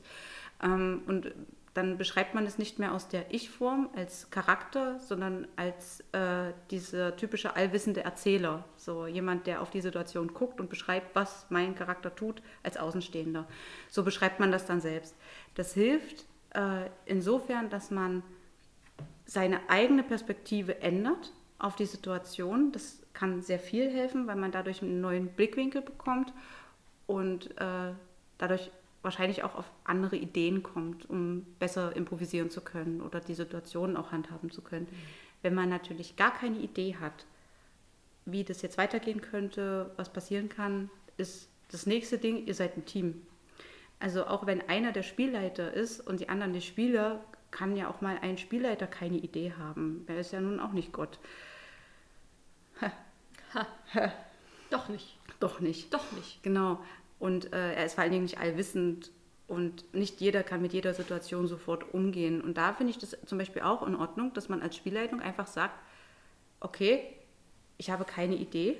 [0.61, 1.33] Ähm, und
[1.73, 7.15] dann beschreibt man es nicht mehr aus der Ich-Form als Charakter, sondern als äh, dieser
[7.15, 8.65] typische allwissende Erzähler.
[8.75, 13.47] So jemand, der auf die Situation guckt und beschreibt, was mein Charakter tut als Außenstehender.
[13.89, 15.15] So beschreibt man das dann selbst.
[15.55, 18.23] Das hilft äh, insofern, dass man
[19.25, 22.71] seine eigene Perspektive ändert auf die Situation.
[22.71, 26.33] Das kann sehr viel helfen, weil man dadurch einen neuen Blickwinkel bekommt
[27.05, 27.93] und äh,
[28.37, 33.95] dadurch wahrscheinlich auch auf andere Ideen kommt, um besser improvisieren zu können oder die Situation
[33.95, 34.87] auch handhaben zu können.
[34.89, 34.97] Mhm.
[35.41, 37.25] Wenn man natürlich gar keine Idee hat,
[38.25, 42.85] wie das jetzt weitergehen könnte, was passieren kann, ist das nächste Ding, ihr seid ein
[42.85, 43.21] Team.
[43.99, 48.01] Also auch wenn einer der Spielleiter ist und die anderen die Spieler, kann ja auch
[48.01, 50.03] mal ein Spielleiter keine Idee haben.
[50.07, 51.19] Er ist ja nun auch nicht Gott.
[52.81, 52.91] Ha.
[53.53, 53.67] Ha.
[53.95, 54.13] Ha.
[54.69, 55.17] Doch nicht.
[55.39, 55.93] Doch nicht.
[55.93, 56.43] Doch nicht.
[56.43, 56.79] Genau.
[57.19, 59.11] Und äh, er ist vor allen Dingen nicht allwissend
[59.47, 62.39] und nicht jeder kann mit jeder Situation sofort umgehen.
[62.39, 65.47] Und da finde ich das zum Beispiel auch in Ordnung, dass man als Spielleitung einfach
[65.47, 65.75] sagt,
[66.59, 67.03] okay,
[67.77, 68.77] ich habe keine Idee.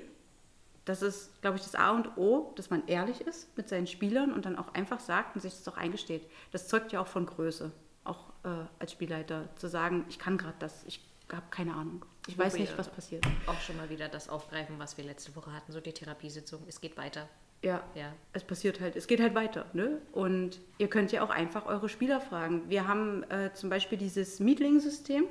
[0.84, 4.32] Das ist, glaube ich, das A und O, dass man ehrlich ist mit seinen Spielern
[4.32, 6.22] und dann auch einfach sagt und sich das auch eingesteht.
[6.52, 7.72] Das zeugt ja auch von Größe,
[8.04, 11.00] auch äh, als Spielleiter, zu sagen, ich kann gerade das, ich
[11.32, 12.04] habe keine Ahnung.
[12.26, 13.24] Ich Wo weiß nicht, was passiert.
[13.46, 16.62] Auch schon mal wieder das aufgreifen, was wir letzte Woche hatten, so die Therapiesitzung.
[16.68, 17.28] Es geht weiter.
[17.62, 19.66] Ja, ja, es passiert halt, es geht halt weiter.
[19.74, 19.98] Ne?
[20.12, 22.62] Und ihr könnt ja auch einfach eure Spieler fragen.
[22.68, 25.24] Wir haben äh, zum Beispiel dieses Meetling-System.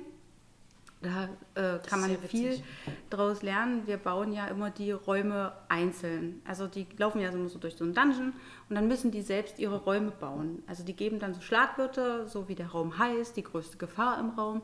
[1.01, 2.61] Da äh, kann man viel
[3.09, 3.87] daraus lernen.
[3.87, 6.41] Wir bauen ja immer die Räume einzeln.
[6.45, 8.33] Also die laufen ja so durch so einen Dungeon
[8.67, 10.61] und dann müssen die selbst ihre Räume bauen.
[10.67, 14.31] Also die geben dann so Schlagwörter, so wie der Raum heißt, die größte Gefahr im
[14.31, 14.61] Raum.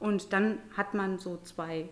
[0.00, 1.90] Und dann hat man so zwei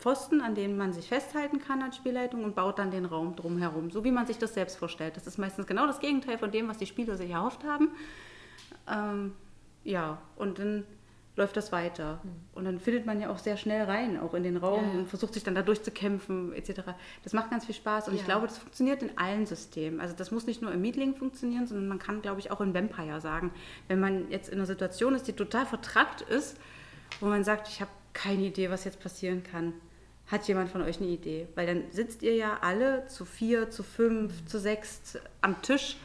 [0.00, 3.90] Pfosten, an denen man sich festhalten kann als Spielleitung und baut dann den Raum drumherum,
[3.90, 5.14] so wie man sich das selbst vorstellt.
[5.16, 7.90] Das ist meistens genau das Gegenteil von dem, was die Spieler sich erhofft haben.
[8.88, 9.34] Ähm,
[9.84, 10.84] ja, und dann
[11.36, 12.18] läuft das weiter.
[12.22, 12.30] Hm.
[12.54, 14.98] Und dann findet man ja auch sehr schnell rein, auch in den Raum ja, ja.
[15.00, 16.80] und versucht sich dann da durchzukämpfen, etc.
[17.22, 18.20] Das macht ganz viel Spaß und ja.
[18.20, 20.00] ich glaube, das funktioniert in allen Systemen.
[20.00, 22.72] Also das muss nicht nur im Meetling funktionieren, sondern man kann, glaube ich, auch in
[22.72, 23.52] Vampire sagen,
[23.88, 26.56] wenn man jetzt in einer Situation ist, die total vertrackt ist,
[27.20, 29.74] wo man sagt, ich habe keine Idee, was jetzt passieren kann
[30.30, 31.48] hat jemand von euch eine Idee?
[31.54, 35.96] Weil dann sitzt ihr ja alle zu vier, zu fünf, zu sechs am Tisch.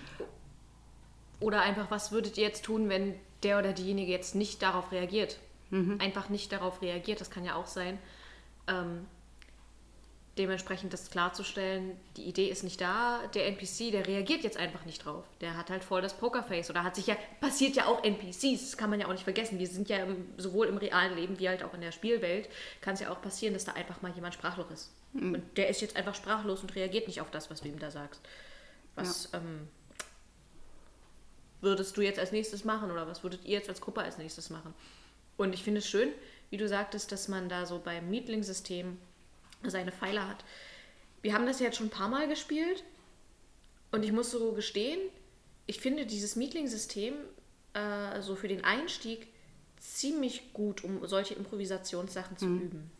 [1.40, 5.38] Oder einfach, was würdet ihr jetzt tun, wenn der oder diejenige jetzt nicht darauf reagiert?
[5.70, 6.00] Mhm.
[6.00, 8.00] Einfach nicht darauf reagiert, das kann ja auch sein.
[8.68, 9.06] Ähm,
[10.38, 15.06] dementsprechend das klarzustellen, die Idee ist nicht da, der NPC, der reagiert jetzt einfach nicht
[15.06, 15.24] drauf.
[15.40, 18.78] Der hat halt voll das Pokerface oder hat sich ja, passiert ja auch NPCs, das
[18.78, 19.60] kann man ja auch nicht vergessen.
[19.60, 22.50] Wir sind ja im, sowohl im realen Leben wie halt auch in der Spielwelt,
[22.82, 24.92] kann es ja auch passieren, dass da einfach mal jemand sprachlos ist.
[25.14, 25.36] Mhm.
[25.36, 27.90] Und der ist jetzt einfach sprachlos und reagiert nicht auf das, was du ihm da
[27.90, 28.20] sagst.
[28.96, 29.40] Was ja.
[29.40, 29.70] ähm,
[31.62, 34.50] würdest du jetzt als nächstes machen oder was würdet ihr jetzt als Gruppe als nächstes
[34.50, 34.74] machen?
[35.38, 36.10] Und ich finde es schön,
[36.50, 38.98] wie du sagtest, dass man da so beim Meetling-System
[39.70, 40.44] seine Pfeile hat.
[41.22, 42.84] Wir haben das jetzt schon ein paar Mal gespielt
[43.92, 45.00] und ich muss so gestehen,
[45.68, 47.14] ich finde dieses Meetling-System
[47.74, 49.28] äh, so für den Einstieg
[49.80, 52.62] ziemlich gut, um solche Improvisationssachen zu mhm.
[52.62, 52.92] üben.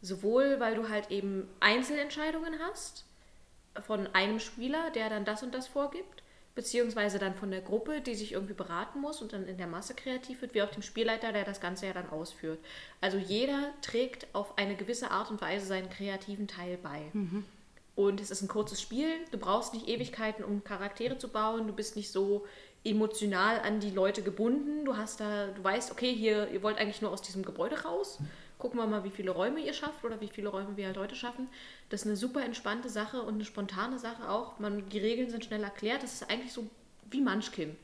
[0.00, 3.04] Sowohl, weil du halt eben Einzelentscheidungen hast
[3.80, 6.21] von einem Spieler, der dann das und das vorgibt,
[6.54, 9.94] beziehungsweise dann von der Gruppe, die sich irgendwie beraten muss und dann in der Masse
[9.94, 12.58] kreativ wird, wie auch dem Spielleiter, der das Ganze ja dann ausführt.
[13.00, 17.10] Also jeder trägt auf eine gewisse Art und Weise seinen kreativen Teil bei.
[17.12, 17.44] Mhm.
[17.94, 21.74] Und es ist ein kurzes Spiel, du brauchst nicht Ewigkeiten, um Charaktere zu bauen, du
[21.74, 22.46] bist nicht so
[22.84, 27.02] emotional an die Leute gebunden, du hast da, du weißt, okay, hier, ihr wollt eigentlich
[27.02, 28.18] nur aus diesem Gebäude raus
[28.62, 31.16] gucken wir mal, wie viele Räume ihr schafft oder wie viele Räume wir halt heute
[31.16, 31.48] schaffen.
[31.88, 34.60] Das ist eine super entspannte Sache und eine spontane Sache auch.
[34.60, 36.04] Man, die Regeln sind schnell erklärt.
[36.04, 36.70] Das ist eigentlich so
[37.10, 37.76] wie Munchkin.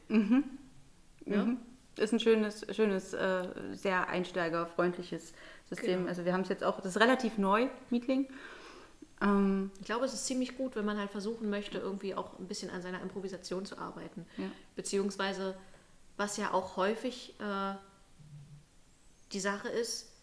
[1.27, 1.45] Ja?
[1.45, 1.57] Mhm.
[1.97, 5.33] Ist ein schönes, schönes, äh, sehr einsteigerfreundliches
[5.69, 5.97] System.
[5.97, 6.09] Genau.
[6.11, 8.29] Also wir haben es jetzt auch, das ist relativ neu, Meetling.
[9.21, 12.47] Ähm, Ich glaube, es ist ziemlich gut, wenn man halt versuchen möchte, irgendwie auch ein
[12.47, 14.25] bisschen an seiner Improvisation zu arbeiten.
[14.37, 14.45] Ja.
[14.77, 15.57] Beziehungsweise,
[16.17, 17.75] was ja auch häufig äh,
[19.33, 20.15] die Sache ist,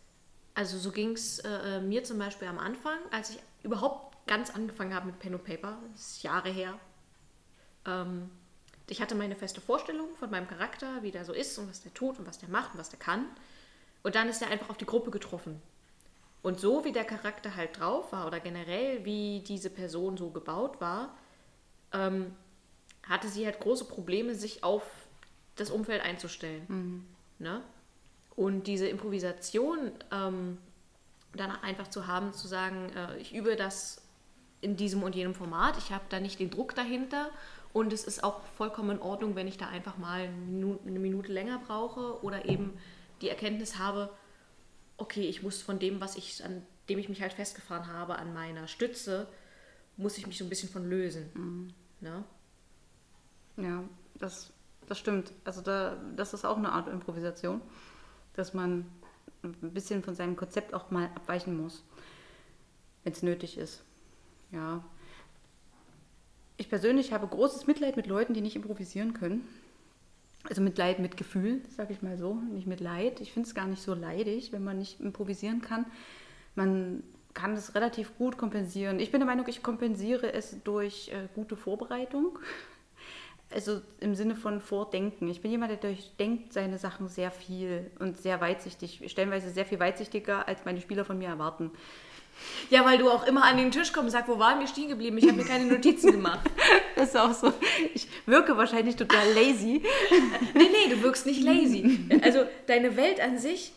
[0.56, 4.95] also so ging es äh, mir zum Beispiel am Anfang, als ich überhaupt ganz angefangen
[4.95, 6.80] habe mit Pen und Paper, das ist Jahre her.
[7.86, 8.30] Ähm,
[8.88, 11.93] ich hatte meine feste Vorstellung von meinem Charakter, wie der so ist und was der
[11.93, 13.26] tut und was der macht und was der kann.
[14.03, 15.62] Und dann ist er einfach auf die Gruppe getroffen.
[16.41, 20.80] Und so wie der Charakter halt drauf war oder generell wie diese Person so gebaut
[20.80, 21.18] war,
[21.91, 22.36] ähm,
[23.03, 24.84] hatte sie halt große Probleme, sich auf
[25.56, 26.66] das Umfeld einzustellen.
[27.39, 27.62] Ne?
[28.36, 30.57] Und diese Improvisation ähm,
[31.33, 34.01] dann einfach zu haben, zu sagen, äh, ich übe das
[34.61, 37.29] in diesem und jenem Format, ich habe da nicht den Druck dahinter
[37.73, 41.59] und es ist auch vollkommen in Ordnung, wenn ich da einfach mal eine Minute, länger
[41.65, 42.73] brauche oder eben
[43.21, 44.09] die Erkenntnis habe,
[44.97, 48.33] okay, ich muss von dem, was ich, an dem ich mich halt festgefahren habe, an
[48.33, 49.27] meiner Stütze,
[49.97, 51.73] muss ich mich so ein bisschen von lösen.
[52.01, 52.23] Ne?
[53.57, 53.83] ja,
[54.15, 54.51] das,
[54.88, 55.31] das stimmt.
[55.43, 57.61] Also da, das ist auch eine Art Improvisation,
[58.36, 58.86] dass man
[59.43, 61.83] ein bisschen von seinem Konzept auch mal abweichen muss,
[63.03, 63.83] wenn es nötig ist.
[64.51, 64.83] Ja.
[66.57, 69.47] Ich persönlich habe großes Mitleid mit Leuten, die nicht improvisieren können.
[70.47, 73.19] Also Mitleid mit Gefühl, sage ich mal so, nicht mit Leid.
[73.19, 75.86] Ich finde es gar nicht so leidig, wenn man nicht improvisieren kann.
[76.53, 78.99] Man kann das relativ gut kompensieren.
[78.99, 82.39] Ich bin der Meinung, ich kompensiere es durch äh, gute Vorbereitung.
[83.51, 85.29] Also im Sinne von Vordenken.
[85.29, 89.79] Ich bin jemand, der durchdenkt seine Sachen sehr viel und sehr weitsichtig, stellenweise sehr viel
[89.79, 91.71] weitsichtiger, als meine Spieler von mir erwarten.
[92.69, 94.89] Ja, weil du auch immer an den Tisch kommst und sagst, wo waren wir stehen
[94.89, 95.17] geblieben?
[95.17, 96.49] Ich habe mir keine Notizen gemacht.
[96.95, 97.51] Das ist auch so.
[97.93, 99.83] Ich wirke wahrscheinlich total lazy.
[100.53, 101.99] Nee, nee, du wirkst nicht lazy.
[102.21, 103.73] Also deine Welt an sich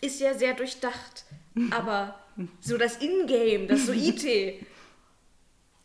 [0.00, 1.24] ist ja sehr durchdacht.
[1.70, 2.18] Aber
[2.60, 4.24] so das Ingame, das so IT,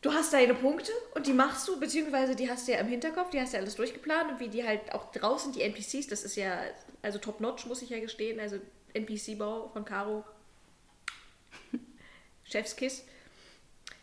[0.02, 3.30] du hast deine Punkte und die machst du, beziehungsweise die hast du ja im Hinterkopf,
[3.30, 6.24] die hast du ja alles durchgeplant und wie die halt auch draußen, die NPCs, das
[6.24, 6.60] ist ja,
[7.02, 8.58] also top-notch, muss ich ja gestehen, also
[8.94, 10.24] NPC-Bau von Caro,
[12.44, 13.04] Chefskiss.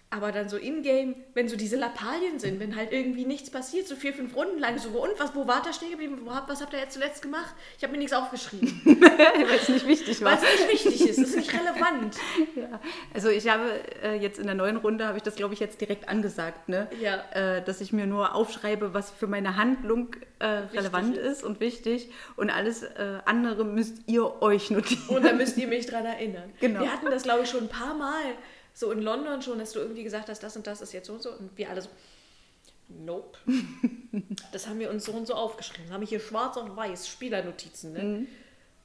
[0.08, 3.96] Aber dann so in-game, wenn so diese Lappalien sind, wenn halt irgendwie nichts passiert, so
[3.96, 6.20] vier, fünf Runden lang, so, und was, wo war da stehen geblieben?
[6.24, 7.52] Wo, was habt ihr jetzt zuletzt gemacht?
[7.76, 10.42] Ich habe mir nichts aufgeschrieben, Weil es nicht wichtig weil war.
[10.42, 12.16] es nicht wichtig ist, es ist nicht relevant.
[12.54, 12.80] Ja.
[13.12, 13.64] Also ich habe
[14.02, 16.88] äh, jetzt in der neuen Runde, habe ich das glaube ich jetzt direkt angesagt, ne?
[17.00, 17.22] Ja.
[17.32, 21.38] äh, dass ich mir nur aufschreibe, was für meine Handlung äh, relevant ist.
[21.38, 21.44] ist.
[21.44, 25.08] und wichtig und alles äh, andere müsst ihr euch notieren.
[25.16, 26.50] Und da müsst ihr mich dran erinnern.
[26.60, 26.80] Genau.
[26.80, 28.22] Wir hatten das, glaube ich, schon ein paar Mal,
[28.76, 31.14] so in London schon, dass du irgendwie gesagt hast, das und das ist jetzt so
[31.14, 31.32] und so.
[31.32, 31.88] Und wir alle so,
[32.88, 33.38] nope.
[34.52, 35.86] Das haben wir uns so und so aufgeschrieben.
[35.86, 37.92] Das haben wir hier schwarz auf weiß, Spielernotizen.
[37.92, 38.26] Ne?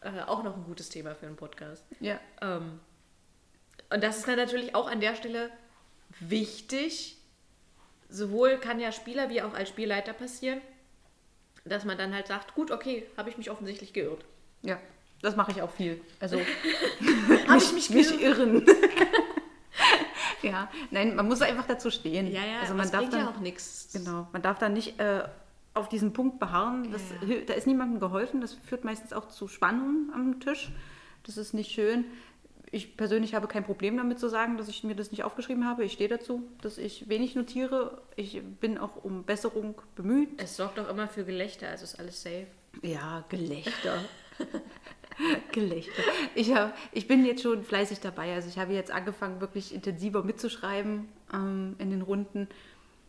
[0.01, 1.85] Äh, auch noch ein gutes Thema für einen Podcast.
[1.99, 2.19] Ja.
[2.41, 2.79] Ähm,
[3.89, 5.49] und das ist dann natürlich auch an der Stelle
[6.19, 7.17] wichtig.
[8.09, 10.61] Sowohl kann ja Spieler wie auch als Spielleiter passieren,
[11.63, 14.23] dass man dann halt sagt, gut, okay, habe ich mich offensichtlich geirrt.
[14.63, 14.79] Ja,
[15.21, 16.01] das mache ich auch viel.
[16.19, 16.39] Also
[17.47, 18.37] Habe ich mich nicht geirrt?
[18.37, 18.65] irren.
[20.51, 22.27] ja, nein, man muss einfach dazu stehen.
[22.31, 23.89] Ja, ja, also man es darf dann, ja auch nichts.
[23.93, 25.23] Genau, man darf da nicht äh,
[25.73, 26.91] auf diesen Punkt beharren.
[26.91, 28.41] Das, Ja, hil- Da ist niemandem geholfen.
[28.41, 30.71] Das führt meistens auch zu Spannungen am Tisch.
[31.23, 32.05] Das ist nicht schön.
[32.73, 35.83] Ich persönlich habe kein Problem damit zu sagen, dass ich mir das nicht aufgeschrieben habe.
[35.83, 38.01] Ich stehe dazu, dass ich wenig notiere.
[38.15, 40.29] Ich bin auch um Besserung bemüht.
[40.41, 42.47] Es sorgt auch immer für Gelächter, also ist alles safe.
[42.81, 43.97] Ja, Gelächter.
[45.51, 46.03] Gelächter.
[46.35, 48.33] Ich, hab, ich bin jetzt schon fleißig dabei.
[48.33, 52.47] Also ich habe jetzt angefangen, wirklich intensiver mitzuschreiben ähm, in den Runden.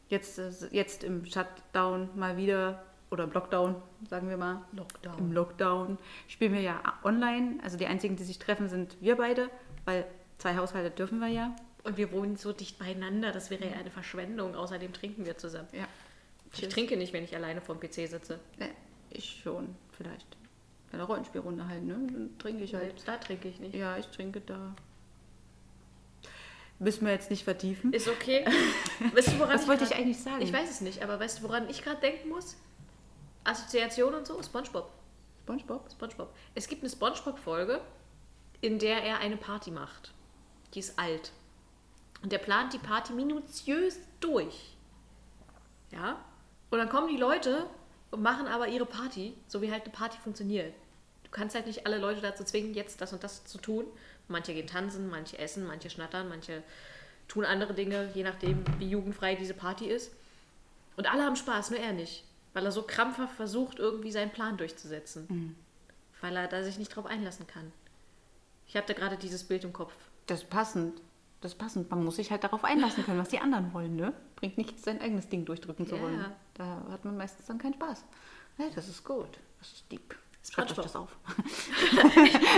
[0.08, 2.82] Jetzt, äh, jetzt im Shutdown mal wieder,
[3.12, 3.76] oder im Lockdown,
[4.08, 4.64] sagen wir mal.
[4.72, 5.18] Lockdown.
[5.18, 5.98] Im Lockdown
[6.28, 7.58] spielen wir ja online.
[7.62, 9.50] Also die einzigen, die sich treffen, sind wir beide,
[9.84, 10.06] weil
[10.38, 11.54] zwei Haushalte dürfen wir ja.
[11.84, 14.54] Und wir wohnen so dicht beieinander, das wäre ja eine Verschwendung.
[14.54, 15.68] Außerdem trinken wir zusammen.
[15.72, 15.86] Ja.
[16.54, 18.38] Ich trinke nicht, wenn ich alleine vorm PC sitze.
[18.58, 18.66] Ja,
[19.10, 20.36] ich schon, vielleicht.
[20.92, 21.94] Bei der Rollenspielrunde halt, ne?
[21.94, 22.84] Dann trinke ich halt.
[22.84, 23.74] Selbst da trinke ich nicht.
[23.74, 24.74] Ja, ich trinke da.
[26.78, 27.92] Müssen wir jetzt nicht vertiefen.
[27.92, 28.44] Ist okay.
[29.14, 30.42] weißt du, woran Was wollte ich grad- eigentlich sagen?
[30.42, 32.56] Ich weiß es nicht, aber weißt du, woran ich gerade denken muss?
[33.44, 34.40] Assoziation und so?
[34.42, 34.90] Spongebob.
[35.44, 35.90] SpongeBob?
[35.90, 36.32] Spongebob.
[36.54, 37.80] Es gibt eine Spongebob-Folge,
[38.60, 40.12] in der er eine Party macht.
[40.74, 41.32] Die ist alt.
[42.22, 44.76] Und der plant die Party minutiös durch.
[45.90, 46.16] Ja?
[46.70, 47.66] Und dann kommen die Leute
[48.10, 50.74] und machen aber ihre Party, so wie halt eine Party funktioniert.
[51.32, 53.86] Du kannst halt nicht alle Leute dazu zwingen, jetzt das und das zu tun.
[54.28, 56.62] Manche gehen tanzen, manche essen, manche schnattern, manche
[57.26, 60.12] tun andere Dinge, je nachdem, wie jugendfrei diese Party ist.
[60.98, 62.24] Und alle haben Spaß, nur er nicht.
[62.52, 65.56] Weil er so krampfhaft versucht, irgendwie seinen Plan durchzusetzen.
[66.20, 67.72] Weil er da sich nicht drauf einlassen kann.
[68.66, 69.94] Ich habe da gerade dieses Bild im Kopf.
[70.26, 71.00] Das ist passend.
[71.40, 71.90] Das ist passend.
[71.90, 74.12] Man muss sich halt darauf einlassen können, was die anderen wollen, ne?
[74.36, 76.02] Bringt nichts, sein eigenes Ding durchdrücken zu Ja.
[76.02, 76.26] wollen.
[76.52, 78.04] Da hat man meistens dann keinen Spaß.
[78.58, 79.38] Ja, das ist gut.
[79.58, 80.14] Das ist deep.
[80.50, 81.16] Schreibt euch das auf.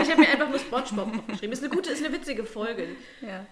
[0.02, 1.52] Ich habe mir einfach nur Spongebob aufgeschrieben.
[1.52, 2.88] Ist eine gute, ist eine witzige Folge.
[3.20, 3.46] Ja.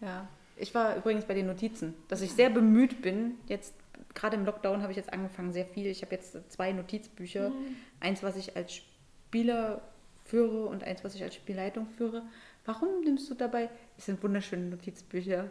[0.00, 0.28] ja.
[0.56, 3.34] Ich war übrigens bei den Notizen, dass ich sehr bemüht bin.
[3.46, 3.74] Jetzt,
[4.14, 5.86] gerade im Lockdown, habe ich jetzt angefangen, sehr viel.
[5.86, 7.52] Ich habe jetzt zwei Notizbücher.
[8.00, 9.82] Eins, was ich als Spieler
[10.24, 12.22] führe und eins, was ich als Spielleitung führe.
[12.64, 13.70] Warum nimmst du dabei?
[13.96, 15.50] Es sind wunderschöne Notizbücher.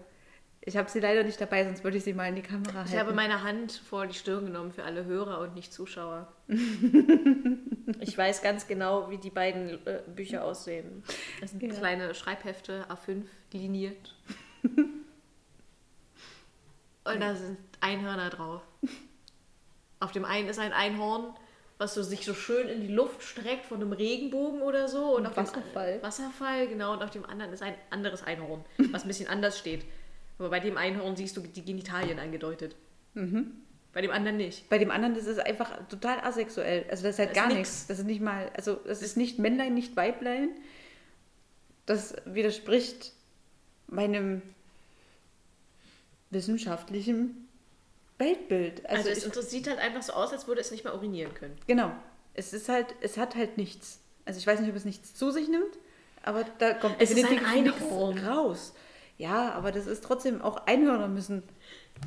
[0.61, 2.89] Ich habe sie leider nicht dabei, sonst würde ich sie mal in die Kamera halten.
[2.91, 6.27] Ich habe meine Hand vor die Stirn genommen für alle Hörer und nicht Zuschauer.
[7.99, 11.03] ich weiß ganz genau, wie die beiden äh, Bücher aussehen.
[11.41, 11.73] Das sind Ja.
[11.73, 13.23] kleine Schreibhefte, A5,
[13.53, 14.15] liniert.
[14.63, 15.05] Und
[17.21, 18.61] da sind Einhörner drauf.
[19.99, 21.33] Auf dem einen ist ein Einhorn,
[21.77, 25.15] was so sich so schön in die Luft streckt von einem Regenbogen oder so.
[25.15, 26.03] Und auf dem Wasserfall.
[26.03, 26.93] Wasserfall, genau.
[26.93, 29.85] Und auf dem anderen ist ein anderes Einhorn, was ein bisschen anders steht.
[30.37, 32.75] Aber bei dem Einhorn siehst du die Genitalien angedeutet.
[33.97, 34.69] Bei dem anderen nicht.
[34.69, 36.85] Bei dem anderen ist einfach total asexuell.
[36.87, 37.87] Also das ist halt Das gar nichts.
[37.87, 40.49] Das ist nicht mal, also das ist nicht Männlein, nicht Weiblein.
[41.87, 43.13] Das widerspricht
[43.87, 44.43] meinem
[46.29, 47.47] wissenschaftlichen
[48.19, 48.85] Weltbild.
[48.85, 51.33] Also, Also, es ich, sieht halt einfach so aus, als würde es nicht mal urinieren
[51.33, 51.55] können.
[51.65, 51.91] genau.
[52.35, 53.99] Es ist halt, es hat halt nichts.
[54.25, 55.75] Also ich weiß nicht, ob es nichts zu sich nimmt,
[56.21, 58.75] aber da kommt Es definitiv nichts raus.
[59.17, 61.41] Ja, aber das ist trotzdem auch Einhörner müssen.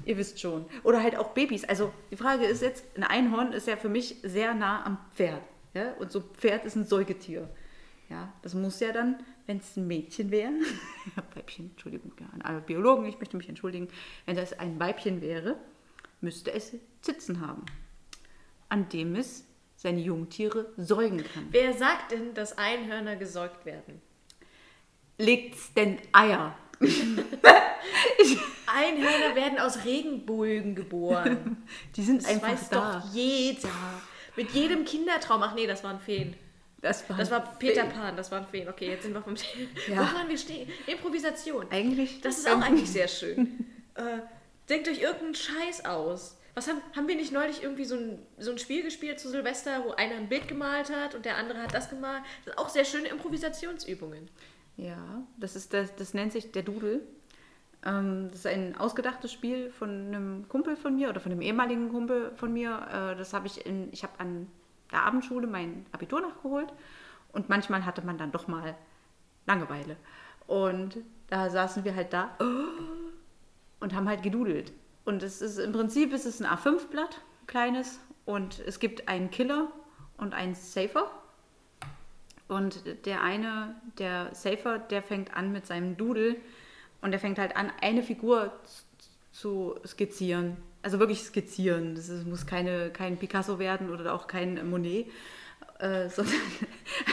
[0.05, 0.66] Ihr wisst schon.
[0.82, 1.64] Oder halt auch Babys.
[1.64, 5.43] Also die Frage ist jetzt, ein Einhorn ist ja für mich sehr nah am Pferd.
[5.74, 5.93] Ja?
[5.95, 7.49] Und so ein Pferd ist ein Säugetier.
[8.09, 10.53] Ja, das muss ja dann, wenn es ein Mädchen wäre,
[11.34, 13.86] Weibchen, Entschuldigung, ja, an alle Biologen, ich möchte mich entschuldigen,
[14.26, 15.57] wenn das ein Weibchen wäre,
[16.20, 17.64] müsste es Zitzen haben,
[18.68, 21.47] an dem es seine Jungtiere säugen kann.
[21.53, 24.03] Wer sagt denn, dass Einhörner gesäugt werden?
[25.16, 26.57] Legt's denn Eier?
[28.75, 31.62] Einhörner werden aus Regenbogen geboren.
[31.97, 33.01] Die sind Das einfach weiß da.
[33.01, 33.68] doch jeder.
[34.37, 35.43] Mit jedem Kindertraum.
[35.43, 36.35] Ach nee, das waren Feen.
[36.81, 38.68] Das war, Das war Peter Pan, das waren Feen.
[38.68, 39.68] Okay, jetzt sind wir vom Thema.
[39.89, 39.97] Ja.
[39.97, 40.68] Wo waren wir stehen?
[40.87, 41.66] Improvisation.
[41.71, 42.21] Eigentlich.
[42.23, 43.66] Das ist auch eigentlich sehr schön.
[43.97, 44.21] äh,
[44.68, 46.39] denkt euch irgendeinen Scheiß aus.
[46.55, 49.85] Was haben, haben wir nicht neulich irgendwie so ein, so ein Spiel gespielt zu Silvester,
[49.85, 52.23] wo einer ein Bild gemalt hat und der andere hat das gemalt?
[52.39, 54.29] Das sind auch sehr schöne Improvisationsübungen.
[54.77, 57.03] Ja, das ist das, das nennt sich der Dudel.
[57.85, 61.89] Ähm, das ist ein ausgedachtes Spiel von einem Kumpel von mir oder von einem ehemaligen
[61.89, 62.87] Kumpel von mir.
[62.93, 64.49] Äh, das habe ich in, ich habe an
[64.93, 66.72] der Abendschule mein Abitur nachgeholt
[67.33, 68.74] und manchmal hatte man dann doch mal
[69.47, 69.97] Langeweile.
[70.47, 72.31] Und da saßen wir halt da
[73.78, 74.72] und haben halt gedudelt.
[75.05, 79.31] Und es ist im Prinzip ist es ein A5-Blatt, ein kleines, und es gibt einen
[79.31, 79.68] Killer
[80.18, 81.11] und einen Safer.
[82.49, 86.37] Und der eine, der Safer, der fängt an mit seinem Doodle
[87.03, 88.53] und der fängt halt an, eine Figur
[89.33, 90.57] zu skizzieren.
[90.83, 91.95] Also wirklich skizzieren.
[91.95, 95.07] Das ist, muss keine, kein Picasso werden oder auch kein Monet,
[95.79, 96.35] äh, sondern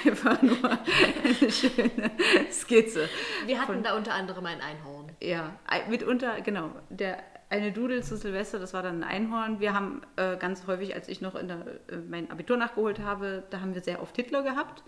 [0.05, 2.11] einfach nur eine schöne
[2.51, 3.09] Skizze.
[3.45, 5.11] Wir hatten da unter anderem ein Einhorn.
[5.21, 5.53] Ja,
[5.89, 6.71] mitunter, genau.
[6.89, 7.17] Der
[7.49, 9.59] eine Dudel zu Silvester, das war dann ein Einhorn.
[9.59, 13.61] Wir haben äh, ganz häufig, als ich noch der, äh, mein Abitur nachgeholt habe, da
[13.61, 14.83] haben wir sehr oft Hitler gehabt.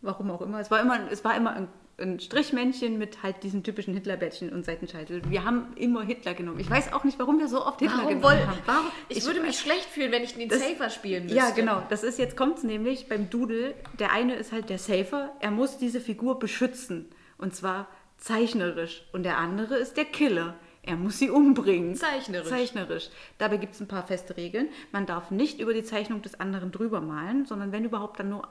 [0.00, 0.60] Warum auch immer.
[0.60, 1.68] Es war immer, es war immer ein,
[2.02, 5.22] ein Strichmännchen mit halt diesen typischen Hitlerbändchen und Seitenscheitel.
[5.30, 6.60] Wir haben immer Hitler genommen.
[6.60, 8.58] Ich weiß auch nicht, warum wir so oft Hitler Warum genommen woll, haben.
[8.66, 8.86] warum?
[9.08, 11.38] Ich, würde mich schlecht fühlen, wenn ich den Das- Safer spielen müsste.
[11.38, 11.82] Ja, genau.
[11.88, 13.74] Das ist jetzt kommt's nämlich beim Doodle.
[13.98, 15.32] Der eine ist halt der Safer.
[15.40, 17.86] Er muss diese Figur beschützen und zwar
[18.18, 19.04] zeichnerisch.
[19.12, 20.54] Und der andere ist der Killer.
[20.84, 21.94] Er muss sie umbringen.
[21.94, 22.48] Zeichnerisch.
[22.48, 23.08] Zeichnerisch.
[23.38, 24.68] Dabei gibt es ein paar feste Regeln.
[24.90, 28.48] Man darf nicht über die Zeichnung des anderen drüber malen, sondern wenn überhaupt dann nur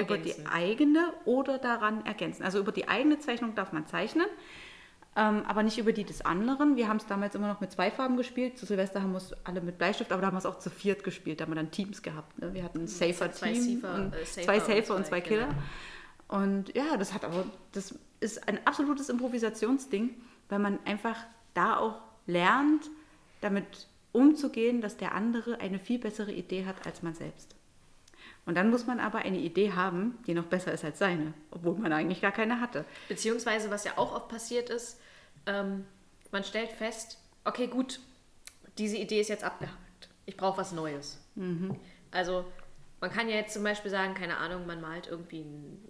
[0.00, 0.44] über Ergänzen.
[0.44, 2.42] die eigene oder daran ergänzen.
[2.42, 4.26] Also über die eigene Zeichnung darf man zeichnen.
[5.16, 6.76] Ähm, aber nicht über die des anderen.
[6.76, 8.58] Wir haben es damals immer noch mit zwei Farben gespielt.
[8.58, 10.70] Zu Silvester haben wir es alle mit Bleistift, aber da haben wir es auch zu
[10.70, 11.40] viert gespielt.
[11.40, 12.38] Da haben wir dann Teams gehabt.
[12.38, 12.54] Ne?
[12.54, 15.20] Wir hatten ein Zwei Safer-Team, Safer, und äh, Safer zwei und Safer und zwei zwei
[15.20, 15.46] Killer.
[15.48, 15.62] Killer.
[16.28, 20.10] Und ja, das hat aber, das ist ein absolutes Improvisationsding,
[20.48, 21.16] weil man einfach
[21.54, 22.88] da auch lernt,
[23.40, 27.56] damit umzugehen, dass der andere eine viel bessere Idee hat als man selbst.
[28.46, 31.76] Und dann muss man aber eine Idee haben, die noch besser ist als seine, obwohl
[31.76, 32.84] man eigentlich gar keine hatte.
[33.08, 35.00] Beziehungsweise, was ja auch oft passiert ist,
[35.46, 35.84] ähm,
[36.32, 38.00] man stellt fest, okay, gut,
[38.78, 40.08] diese Idee ist jetzt abgehakt.
[40.26, 41.20] Ich brauche was Neues.
[42.10, 42.44] Also,
[43.00, 45.89] man kann ja jetzt zum Beispiel sagen, keine Ahnung, man malt irgendwie ein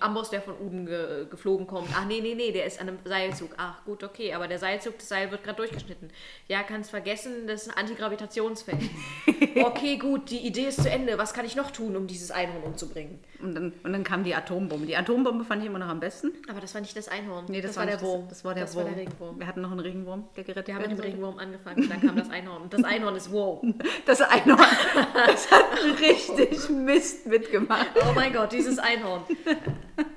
[0.00, 1.88] Amboss, der von oben ge geflogen kommt.
[1.94, 3.50] Ach nee, nee, nee, der ist an einem Seilzug.
[3.56, 6.10] Ach gut, okay, aber der Seilzug, das Seil wird gerade durchgeschnitten.
[6.48, 8.82] Ja, kannst vergessen, das ist ein Antigravitationsfeld.
[9.64, 11.18] okay, gut, die Idee ist zu Ende.
[11.18, 13.20] Was kann ich noch tun, um dieses Einhorn umzubringen?
[13.40, 14.86] Und dann, und dann kam die Atombombe.
[14.86, 16.32] Die Atombombe fand ich immer noch am besten.
[16.48, 17.44] Aber das war nicht das Einhorn.
[17.48, 18.22] Nee, das, war, der Wurm.
[18.22, 18.84] Das, das war der das Wurm.
[18.84, 19.38] War der Regenwurm.
[19.38, 21.00] Wir hatten noch einen Regenwurm, der gerettet Wir haben mit dem.
[21.00, 22.62] Regenwurm angefangen und dann kam das Einhorn.
[22.62, 23.62] Und das Einhorn ist wow.
[24.06, 24.58] Das Einhorn,
[25.26, 25.64] das hat
[26.00, 27.90] richtig Mist mitgemacht.
[27.96, 29.22] Oh mein Gott, dieses Einhorn.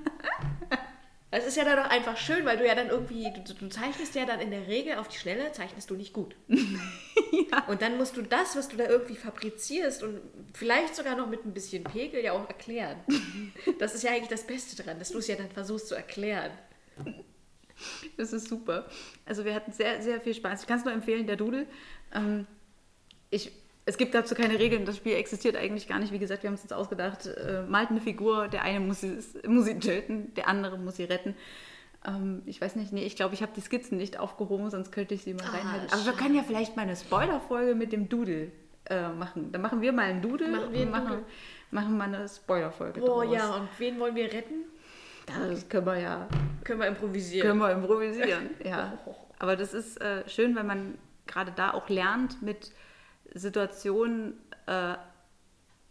[1.30, 4.16] Es ist ja dann doch einfach schön, weil du ja dann irgendwie, du, du zeichnest
[4.16, 6.36] ja dann in der Regel auf die Schnelle, zeichnest du nicht gut.
[7.68, 10.22] Und dann musst du das, was du da irgendwie fabrizierst und
[10.54, 12.98] vielleicht sogar noch mit ein bisschen Pegel ja auch erklären.
[13.80, 16.52] Das ist ja eigentlich das Beste dran, dass du es ja dann versuchst zu erklären.
[18.16, 18.88] Das ist super.
[19.26, 20.62] Also wir hatten sehr, sehr viel Spaß.
[20.62, 21.68] Ich kann es nur empfehlen, der Doodle.
[22.14, 22.48] Ähm,
[23.30, 23.52] ich,
[23.88, 24.86] es gibt dazu keine Regeln.
[24.86, 26.12] Das Spiel existiert eigentlich gar nicht.
[26.14, 27.26] Wie gesagt, wir haben es uns ausgedacht.
[27.26, 29.18] Äh, malt eine Figur, der eine muss sie,
[29.48, 31.36] muss sie töten, der andere muss sie retten.
[32.06, 35.16] Ähm, ich weiß nicht, nee, ich glaube, ich habe die Skizzen nicht aufgehoben, sonst könnte
[35.16, 35.88] ich sie mal Ah, reinhalten.
[35.92, 38.52] Aber wir können ja vielleicht mal eine Spoilerfolge mit dem Doodle
[38.90, 39.52] äh, machen.
[39.52, 41.26] Dann machen wir mal einen Doodle Machen wir und machen, Doodle.
[41.72, 43.34] machen mal eine Spoilerfolge Boah, draus.
[43.34, 44.66] ja, und wen wollen wir retten?
[45.26, 46.28] Das können wir ja
[46.64, 47.48] Können wir improvisieren.
[47.48, 48.98] können wir improvisieren, ja.
[49.40, 52.72] Aber das ist äh, schön, weil man gerade da auch lernt, mit
[53.38, 54.34] Situationen
[54.66, 54.96] äh,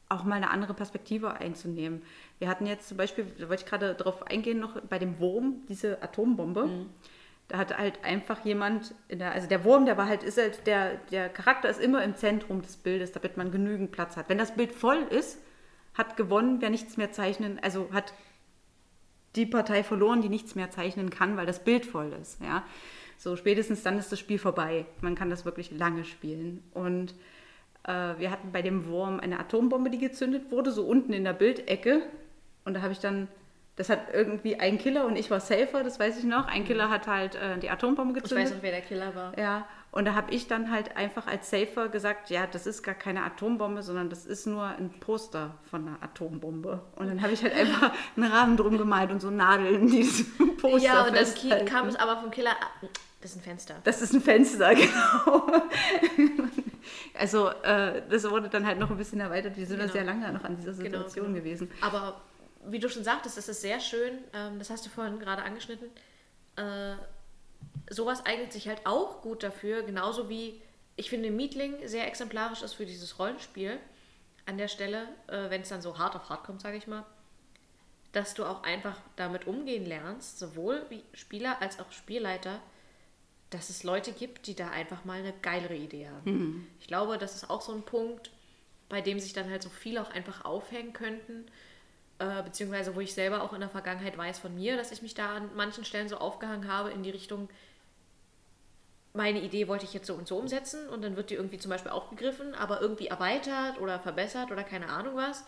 [0.09, 2.03] auch mal eine andere Perspektive einzunehmen.
[2.39, 5.63] Wir hatten jetzt zum Beispiel, da wollte ich gerade drauf eingehen, noch bei dem Wurm,
[5.69, 6.87] diese Atombombe.
[7.49, 10.97] Da hat halt einfach jemand, der, also der Wurm, der war halt, ist halt, der,
[11.11, 14.29] der Charakter ist immer im Zentrum des Bildes, damit man genügend Platz hat.
[14.29, 15.39] Wenn das Bild voll ist,
[15.95, 18.13] hat gewonnen, wer nichts mehr zeichnen, also hat
[19.35, 22.41] die Partei verloren, die nichts mehr zeichnen kann, weil das Bild voll ist.
[22.43, 22.65] Ja?
[23.19, 24.87] So spätestens dann ist das Spiel vorbei.
[25.01, 26.63] Man kann das wirklich lange spielen.
[26.75, 27.15] Und
[27.87, 31.33] äh, wir hatten bei dem Wurm eine Atombombe, die gezündet wurde, so unten in der
[31.33, 32.03] Bildecke.
[32.65, 33.29] Und da habe ich dann,
[33.77, 36.47] das hat irgendwie ein Killer und ich war Safer, das weiß ich noch.
[36.49, 38.47] Ein Killer hat halt äh, die Atombombe Ich gezündet.
[38.49, 39.39] weiß noch, wer der Killer war.
[39.39, 42.95] Ja, und da habe ich dann halt einfach als Safer gesagt, ja, das ist gar
[42.95, 46.83] keine Atombombe, sondern das ist nur ein Poster von einer Atombombe.
[46.97, 50.25] Und dann habe ich halt einfach einen Rahmen drum gemalt und so Nadeln, die das
[50.61, 51.65] Poster Ja, und festhalten.
[51.67, 52.51] kam es aber vom Killer.
[53.27, 53.81] Das ist ein Fenster.
[53.83, 55.47] Das ist ein Fenster, genau.
[57.15, 59.57] also äh, das wurde dann halt noch ein bisschen erweitert.
[59.57, 59.93] Wir sind da Genau.
[59.93, 61.37] sehr lange noch an dieser Genau, Situation genau.
[61.39, 61.71] gewesen.
[61.81, 62.21] Aber
[62.67, 65.89] wie du schon sagtest, das ist sehr schön, ähm, das hast du vorhin gerade angeschnitten.
[66.57, 66.95] Äh,
[67.91, 70.63] sowas eignet sich halt auch gut dafür, genauso wie
[70.95, 73.79] ich finde Meetling sehr exemplarisch ist für dieses Rollenspiel.
[74.47, 77.05] An der Stelle, äh, wenn es dann so hart auf hart kommt, sage ich mal,
[78.13, 82.61] dass du auch einfach damit umgehen lernst, sowohl wie Spieler als auch Spielleiter,
[83.51, 86.31] dass es Leute gibt, die da einfach mal eine geilere Idee haben.
[86.81, 88.31] Ich glaube, das ist auch so ein Punkt,
[88.89, 91.47] bei dem sich dann halt so viele auch einfach aufhängen könnten,
[92.19, 95.15] äh, beziehungsweise wo ich selber auch in der Vergangenheit weiß von mir, dass ich mich
[95.15, 97.49] da an manchen Stellen so aufgehangen habe in die Richtung,
[99.13, 101.71] meine Idee wollte ich jetzt so und so umsetzen und dann wird die irgendwie zum
[101.71, 105.45] Beispiel aufgegriffen, aber irgendwie erweitert oder verbessert oder keine Ahnung was.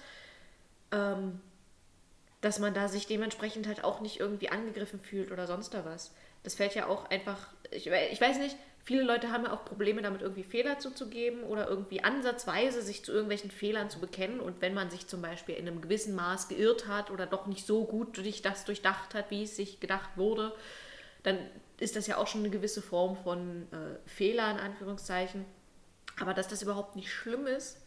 [0.91, 1.41] Ähm,
[2.41, 6.13] dass man da sich dementsprechend halt auch nicht irgendwie angegriffen fühlt oder sonst da was.
[6.45, 8.57] Das fällt ja auch einfach, ich, ich weiß nicht,
[8.89, 13.13] viele Leute haben ja auch Probleme damit, irgendwie Fehler zuzugeben oder irgendwie ansatzweise sich zu
[13.13, 14.41] irgendwelchen Fehlern zu bekennen.
[14.41, 17.67] Und wenn man sich zum Beispiel in einem gewissen Maß geirrt hat oder doch nicht
[17.67, 20.55] so gut durch das durchdacht hat, wie es sich gedacht wurde,
[21.23, 21.39] dann
[21.79, 25.45] ist das ja auch schon eine gewisse Form von äh, Fehler in Anführungszeichen.
[26.19, 27.83] Aber dass das überhaupt nicht schlimm ist,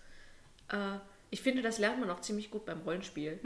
[0.69, 0.97] äh,
[1.31, 3.39] ich finde, das lernt man auch ziemlich gut beim Rollenspiel.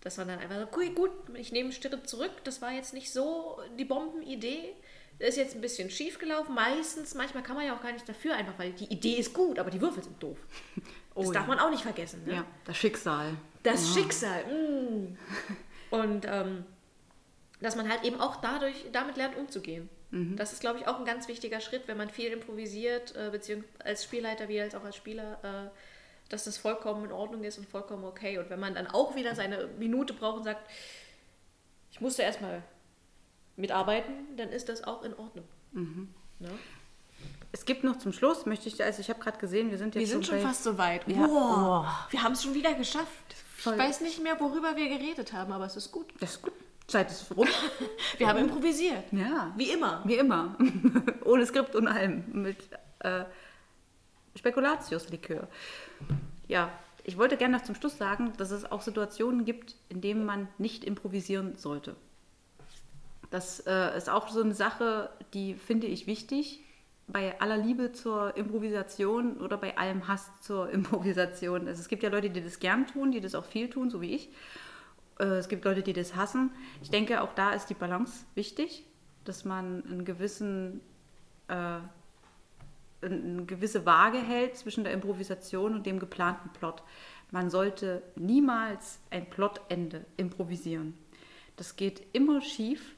[0.00, 3.12] Dass man dann einfach so, okay, gut, ich nehme Schritt zurück, das war jetzt nicht
[3.12, 4.74] so die Bombenidee.
[5.22, 6.52] Das ist jetzt ein bisschen schief gelaufen.
[6.52, 9.60] Meistens, manchmal kann man ja auch gar nicht dafür, einfach weil die Idee ist gut,
[9.60, 10.36] aber die Würfel sind doof.
[11.14, 11.48] Das Oh darf ja.
[11.48, 12.24] man auch nicht vergessen.
[12.24, 12.36] Ne?
[12.36, 13.36] Ja, das Schicksal.
[13.62, 14.44] Das Schicksal.
[14.46, 15.18] Mm.
[15.90, 16.64] Und ähm,
[17.60, 19.90] dass man halt eben auch dadurch, damit lernt umzugehen.
[20.10, 23.84] Das ist, glaube ich, auch ein ganz wichtiger Schritt, wenn man viel improvisiert, äh, beziehungsweise
[23.84, 27.66] als Spielleiter wie als auch als Spieler, äh, dass das vollkommen in Ordnung ist und
[27.66, 28.38] vollkommen okay.
[28.38, 30.70] Und wenn man dann auch wieder seine Minute braucht und sagt,
[31.90, 32.62] ich musste erstmal
[33.56, 35.46] mitarbeiten, dann ist das auch in Ordnung.
[35.72, 36.50] Ne?
[37.52, 40.00] Es gibt noch zum Schluss, möchte ich, also ich habe gerade gesehen, wir sind jetzt
[40.00, 41.06] Wir sind schon bei, fast so weit.
[41.06, 41.26] Ja.
[41.26, 43.34] Boah, wir haben es schon wieder geschafft.
[43.56, 43.74] Voll.
[43.74, 46.06] Ich weiß nicht mehr, worüber wir geredet haben, aber es ist gut.
[46.18, 46.52] Das ist gut.
[46.88, 47.46] Zeit ist rum.
[48.18, 49.04] Wir haben improvisiert.
[49.12, 49.52] ja.
[49.56, 50.02] Wie immer.
[50.04, 50.56] Wie immer.
[51.24, 52.24] Ohne Skript und allem.
[52.32, 52.56] Mit
[52.98, 53.24] äh,
[54.36, 55.46] Spekulatiuslikör.
[56.48, 56.72] Ja,
[57.04, 60.48] ich wollte gerne noch zum Schluss sagen, dass es auch Situationen gibt, in denen man
[60.58, 61.96] nicht improvisieren sollte.
[63.32, 66.60] Das äh, ist auch so eine Sache, die finde ich wichtig.
[67.08, 71.66] Bei aller Liebe zur Improvisation oder bei allem Hass zur Improvisation.
[71.66, 74.02] Also es gibt ja Leute, die das gern tun, die das auch viel tun, so
[74.02, 74.30] wie ich.
[75.18, 76.50] äh, es gibt Leute, die das hassen.
[76.82, 78.84] Ich denke, auch da ist die Balance wichtig,
[79.24, 80.82] dass man einen gewissen,
[81.48, 81.78] äh,
[83.02, 86.82] eine gewisse Waage hält zwischen der Improvisation und dem geplanten Plot.
[87.30, 90.94] Man sollte niemals ein Plotende improvisieren.
[91.56, 92.94] Das geht immer schief,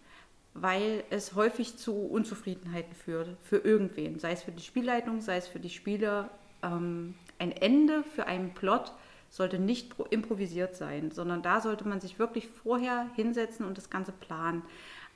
[0.55, 5.49] weil es häufig zu Unzufriedenheiten führt für irgendwen, sei es für die Spielleitung, sei es
[5.49, 6.31] für die Spieler.
[6.63, 8.93] Ähm, ein Ende für einen Plot
[9.31, 14.13] sollte nicht improvisiert sein, sondern da sollte man sich wirklich vorher hinsetzen und das Ganze
[14.13, 14.63] planen.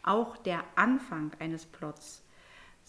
[0.03, 2.23] Auch der Anfang eines Plots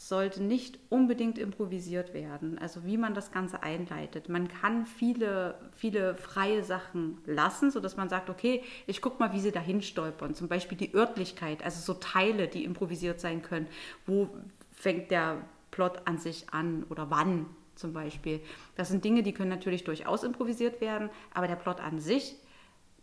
[0.01, 2.57] sollte nicht unbedingt improvisiert werden.
[2.57, 4.29] Also wie man das Ganze einleitet.
[4.29, 9.41] Man kann viele, viele freie Sachen lassen, sodass man sagt, okay, ich gucke mal, wie
[9.41, 10.33] sie dahin stolpern.
[10.35, 13.67] Zum Beispiel die Örtlichkeit, also so Teile, die improvisiert sein können.
[14.05, 14.29] Wo
[14.71, 18.39] fängt der Plot an sich an oder wann zum Beispiel.
[18.75, 22.35] Das sind Dinge, die können natürlich durchaus improvisiert werden, aber der Plot an sich,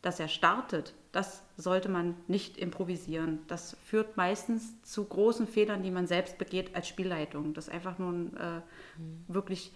[0.07, 3.41] dass er startet, das sollte man nicht improvisieren.
[3.49, 7.55] Das führt meistens zu großen Fehlern, die man selbst begeht als Spielleitung.
[7.55, 8.63] Das ist einfach nur eine
[8.99, 9.73] äh, wirklich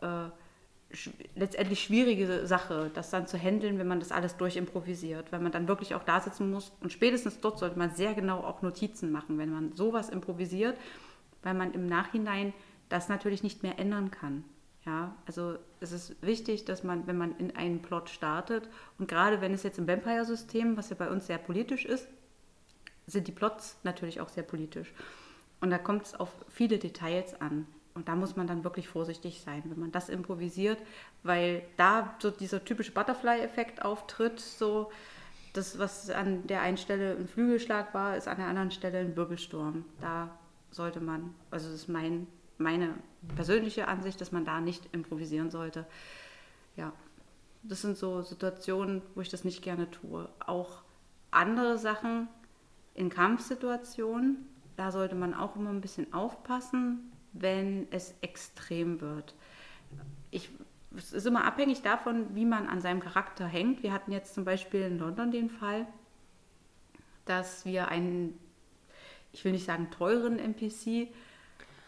[0.00, 0.28] äh,
[0.90, 5.52] sch letztendlich schwierige Sache, das dann zu handeln, wenn man das alles durchimprovisiert, weil man
[5.52, 6.72] dann wirklich auch da sitzen muss.
[6.80, 10.78] Und spätestens dort sollte man sehr genau auch Notizen machen, wenn man sowas improvisiert,
[11.42, 12.54] weil man im Nachhinein
[12.88, 14.44] das natürlich nicht mehr ändern kann.
[14.88, 19.42] Ja, also es ist wichtig, dass man, wenn man in einen Plot startet, und gerade
[19.42, 22.08] wenn es jetzt im Vampire-System, was ja bei uns sehr politisch ist,
[23.06, 24.94] sind die Plots natürlich auch sehr politisch.
[25.60, 27.66] Und da kommt es auf viele Details an.
[27.92, 30.78] Und da muss man dann wirklich vorsichtig sein, wenn man das improvisiert,
[31.22, 34.90] weil da so dieser typische Butterfly-Effekt auftritt, so
[35.52, 39.16] das, was an der einen Stelle ein Flügelschlag war, ist an der anderen Stelle ein
[39.16, 39.84] Wirbelsturm.
[40.00, 40.30] Da
[40.70, 42.26] sollte man, also das ist mein
[42.58, 42.94] meine
[43.34, 45.86] persönliche Ansicht, dass man da nicht improvisieren sollte.
[46.76, 46.92] Ja,
[47.62, 50.28] das sind so Situationen, wo ich das nicht gerne tue.
[50.44, 50.82] Auch
[51.30, 52.28] andere Sachen
[52.94, 54.46] in Kampfsituationen,
[54.76, 59.34] da sollte man auch immer ein bisschen aufpassen, wenn es extrem wird.
[60.30, 60.50] Ich,
[60.96, 63.82] es ist immer abhängig davon, wie man an seinem Charakter hängt.
[63.82, 65.86] Wir hatten jetzt zum Beispiel in London den Fall,
[67.24, 68.38] dass wir einen,
[69.32, 71.08] ich will nicht sagen teuren NPC,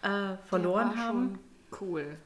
[0.02, 1.38] äh, verloren haben.
[1.80, 2.16] cool.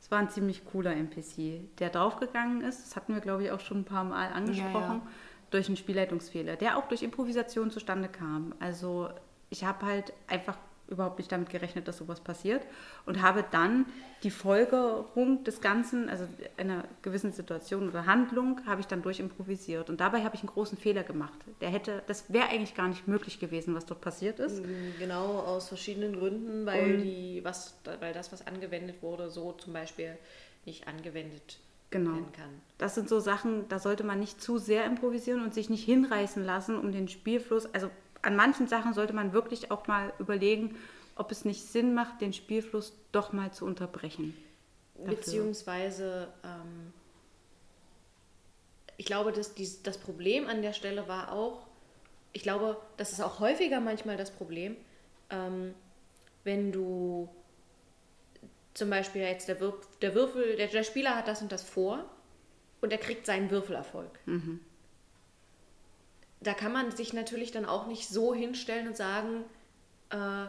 [0.00, 2.84] Es war ein ziemlich cooler NPC, der draufgegangen ist.
[2.86, 4.72] Das hatten wir, glaube ich, auch schon ein paar Mal angesprochen.
[4.72, 5.06] Ja, ja.
[5.50, 8.54] Durch einen Spielleitungsfehler, der auch durch Improvisation zustande kam.
[8.60, 9.08] Also
[9.50, 10.56] ich habe halt einfach
[10.90, 12.62] überhaupt nicht damit gerechnet, dass sowas passiert
[13.06, 13.86] und habe dann
[14.22, 16.26] die Folgerung des Ganzen, also
[16.56, 20.76] einer gewissen Situation oder Handlung, habe ich dann durchimprovisiert und dabei habe ich einen großen
[20.76, 21.38] Fehler gemacht.
[21.60, 24.62] Der hätte, das wäre eigentlich gar nicht möglich gewesen, was dort passiert ist.
[24.62, 29.52] Mm, genau aus verschiedenen Gründen, weil und, die, was, weil das, was angewendet wurde, so
[29.52, 30.18] zum Beispiel
[30.66, 31.58] nicht angewendet
[31.90, 32.12] genau.
[32.12, 32.50] werden kann.
[32.78, 36.44] Das sind so Sachen, da sollte man nicht zu sehr improvisieren und sich nicht hinreißen
[36.44, 37.90] lassen, um den Spielfluss, also
[38.22, 40.76] an manchen Sachen sollte man wirklich auch mal überlegen,
[41.16, 44.36] ob es nicht Sinn macht, den Spielfluss doch mal zu unterbrechen.
[44.94, 45.16] Dafür.
[45.16, 46.92] Beziehungsweise, ähm,
[48.96, 51.66] ich glaube, dass dies, das Problem an der Stelle war auch,
[52.32, 54.76] ich glaube, das ist auch häufiger manchmal das Problem,
[55.30, 55.74] ähm,
[56.44, 57.28] wenn du
[58.74, 62.04] zum Beispiel jetzt der, Würf, der Würfel, der, der, Spieler hat das und das vor
[62.80, 64.18] und er kriegt seinen Würfelerfolg.
[64.26, 64.60] Mhm
[66.40, 69.44] da kann man sich natürlich dann auch nicht so hinstellen und sagen,
[70.10, 70.46] äh,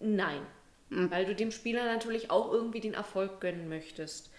[0.00, 0.42] nein.
[0.90, 1.10] Mhm.
[1.10, 4.30] Weil du dem Spieler natürlich auch irgendwie den Erfolg gönnen möchtest.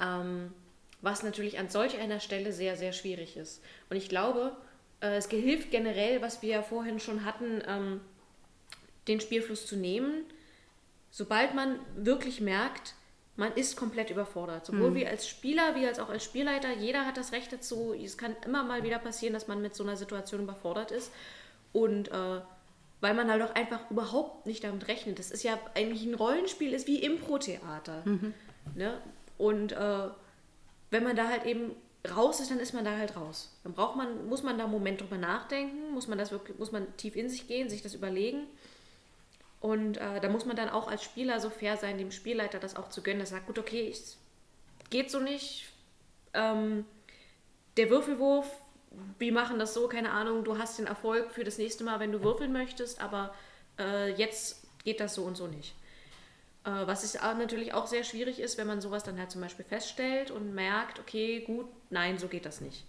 [0.00, 0.52] Ähm,
[1.00, 3.62] was natürlich an solch einer Stelle sehr, sehr schwierig ist.
[3.90, 4.56] Und ich glaube,
[5.00, 8.00] äh, es hilft generell, was wir ja vorhin schon hatten, ähm,
[9.08, 10.24] den Spielfluss zu nehmen.
[11.10, 12.94] Sobald man wirklich merkt,
[13.36, 14.66] man ist komplett überfordert.
[14.66, 14.94] Sowohl mhm.
[14.94, 16.72] wie als Spieler, wie als auch als Spielleiter.
[16.72, 17.94] Jeder hat das Recht dazu.
[17.94, 21.10] Es kann immer mal wieder passieren, dass man mit so einer Situation überfordert ist.
[21.72, 22.40] Und äh,
[23.00, 25.18] weil man halt auch einfach überhaupt nicht damit rechnet.
[25.18, 28.02] Das ist ja eigentlich ein Rollenspiel, ist wie Impro-Theater.
[28.04, 28.34] Mhm.
[28.74, 29.00] Ne?
[29.38, 30.08] Und äh,
[30.90, 31.72] wenn man da halt eben
[32.14, 33.58] raus ist, dann ist man da halt raus.
[33.64, 36.70] Dann braucht man, muss man da einen Moment drüber nachdenken, muss man das wirklich, muss
[36.70, 38.46] man tief in sich gehen, sich das überlegen
[39.62, 42.74] und äh, da muss man dann auch als Spieler so fair sein, dem Spielleiter das
[42.74, 43.20] auch zu gönnen.
[43.20, 44.18] Er sagt, gut, okay, es
[44.90, 45.68] geht so nicht.
[46.34, 46.84] Ähm,
[47.76, 48.50] der Würfelwurf,
[49.20, 52.10] wir machen das so, keine Ahnung, du hast den Erfolg für das nächste Mal, wenn
[52.10, 53.32] du würfeln möchtest, aber
[53.78, 55.76] äh, jetzt geht das so und so nicht.
[56.64, 59.64] Äh, was ist natürlich auch sehr schwierig ist, wenn man sowas dann halt zum Beispiel
[59.64, 62.84] feststellt und merkt, okay, gut, nein, so geht das nicht.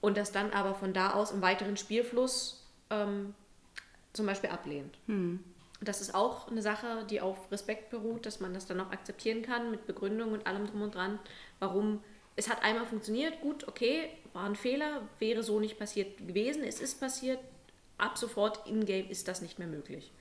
[0.00, 3.34] Und das dann aber von da aus im weiteren Spielfluss ähm,
[4.18, 4.98] zum Beispiel ablehnt.
[5.06, 5.38] Hm.
[5.80, 9.42] Das ist auch eine Sache, die auf Respekt beruht, dass man das dann auch akzeptieren
[9.42, 11.20] kann mit Begründung und allem drum und dran,
[11.60, 12.00] warum
[12.34, 16.80] es hat einmal funktioniert, gut, okay, war ein Fehler, wäre so nicht passiert gewesen, es
[16.80, 17.38] ist passiert,
[17.96, 20.12] ab sofort in-game ist das nicht mehr möglich.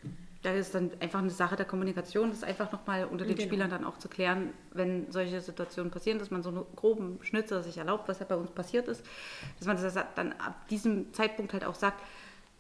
[0.44, 3.48] Da ist dann einfach eine Sache der Kommunikation, das einfach nochmal unter den Genau.
[3.48, 7.64] Spielern dann auch zu klären, wenn solche Situationen passieren, dass man so einen groben Schnitzer
[7.64, 9.04] sich erlaubt, was ja bei uns passiert ist,
[9.58, 12.00] dass man das dann ab diesem Zeitpunkt halt auch sagt,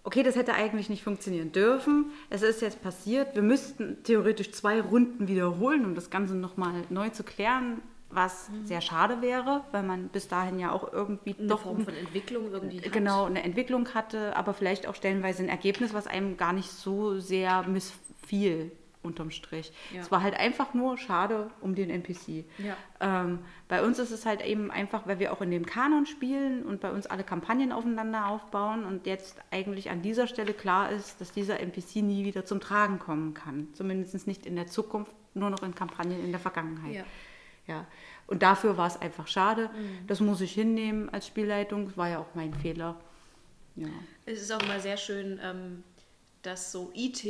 [0.08, 4.80] okay, das hätte eigentlich nicht funktionieren dürfen, es ist jetzt passiert, wir müssten theoretisch zwei
[4.80, 10.08] Runden wiederholen, um das Ganze nochmal neu zu klären, was sehr schade wäre, weil man
[10.08, 12.94] bis dahin ja auch irgendwie Eine doch Form von Entwicklung irgendwie hat.
[12.94, 17.20] genau eine Entwicklung hatte, aber vielleicht auch stellenweise ein Ergebnis, was einem gar nicht so
[17.20, 18.72] sehr missfiel
[19.08, 19.72] unterm Strich.
[19.94, 20.02] Ja.
[20.02, 22.46] Es war halt einfach nur schade um den NPC.
[22.60, 22.78] Ja.
[23.00, 26.64] Ähm, bei uns ist es halt eben einfach, weil wir auch in dem Kanon spielen
[26.64, 31.20] und bei uns alle Kampagnen aufeinander aufbauen und jetzt eigentlich an dieser Stelle klar ist,
[31.20, 33.70] dass dieser NPC nie wieder zum Tragen kommen kann.
[33.74, 36.96] Zumindest nicht in der Zukunft, nur noch in Kampagnen in der Vergangenheit.
[36.96, 37.04] Ja.
[37.68, 37.86] Ja.
[38.28, 39.70] Und dafür war es einfach schade.
[39.70, 40.08] Mhm.
[40.08, 41.86] Das muss ich hinnehmen als Spielleitung.
[41.86, 43.00] Das war ja auch mein Fehler.
[43.76, 43.88] Ja.
[44.26, 45.84] Es ist auch mal sehr schön, ähm,
[46.42, 47.24] dass so IT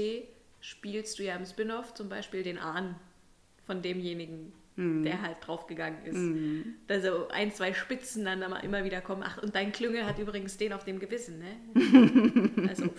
[0.67, 2.95] spielst du ja im Spin-off zum Beispiel den Ahn
[3.65, 6.77] von demjenigen, der halt draufgegangen ist.
[6.87, 9.23] Da so ein, zwei Spitzen dann immer- wieder kommen.
[9.25, 11.55] Ach, und dein Klüngel hat übrigens den auf dem Gewissen, ne?
[12.67, 12.89] Also,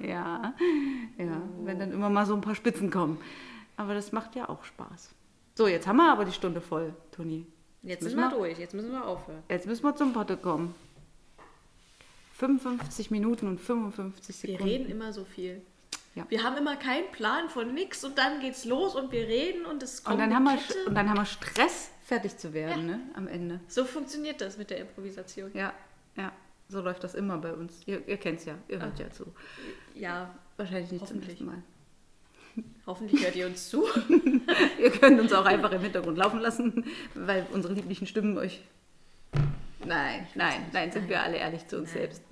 [0.00, 0.54] Ja,
[1.18, 3.18] ja, wenn dann immer mal so ein paar Spitzen kommen.
[3.76, 5.10] Aber das macht ja auch Spaß.
[5.54, 7.46] So, jetzt haben wir aber die Stunde voll, Toni.
[7.82, 9.42] jetzt müssen sind wir wir- durch, jetzt müssen wir aufhören.
[9.48, 10.74] Jetzt müssen wir zum Potte kommen.
[12.34, 14.62] 55 Minuten und 55 Wir Sekunden.
[14.72, 15.60] reden immer so viel.
[16.18, 16.26] Ja.
[16.28, 19.82] Wir haben immer keinen Plan von nix und dann geht's los und wir reden und
[19.82, 23.00] es kommt und, dann haben wir, und dann haben wir Stress, fertig zu werden, ne,
[23.14, 23.60] am Ende.
[23.68, 25.50] So funktioniert das mit der Improvisation.
[25.54, 25.72] Ja,
[26.16, 26.32] ja,
[26.68, 27.82] so läuft das immer bei uns.
[27.86, 29.32] Ihr, ihr kennt es ja, ihr hört ja zu.
[29.94, 31.62] Ja, Wahrscheinlich nicht zum ersten Mal.
[32.86, 33.86] hoffentlich hört ihr uns zu.
[34.82, 38.60] Ihr könnt uns auch einfach im Hintergrund laufen lassen, weil unsere lieblichen Stimmen euch.
[39.84, 42.00] Nein, nein, nein, sind wir alle ehrlich zu uns Nein.
[42.00, 42.22] selbst.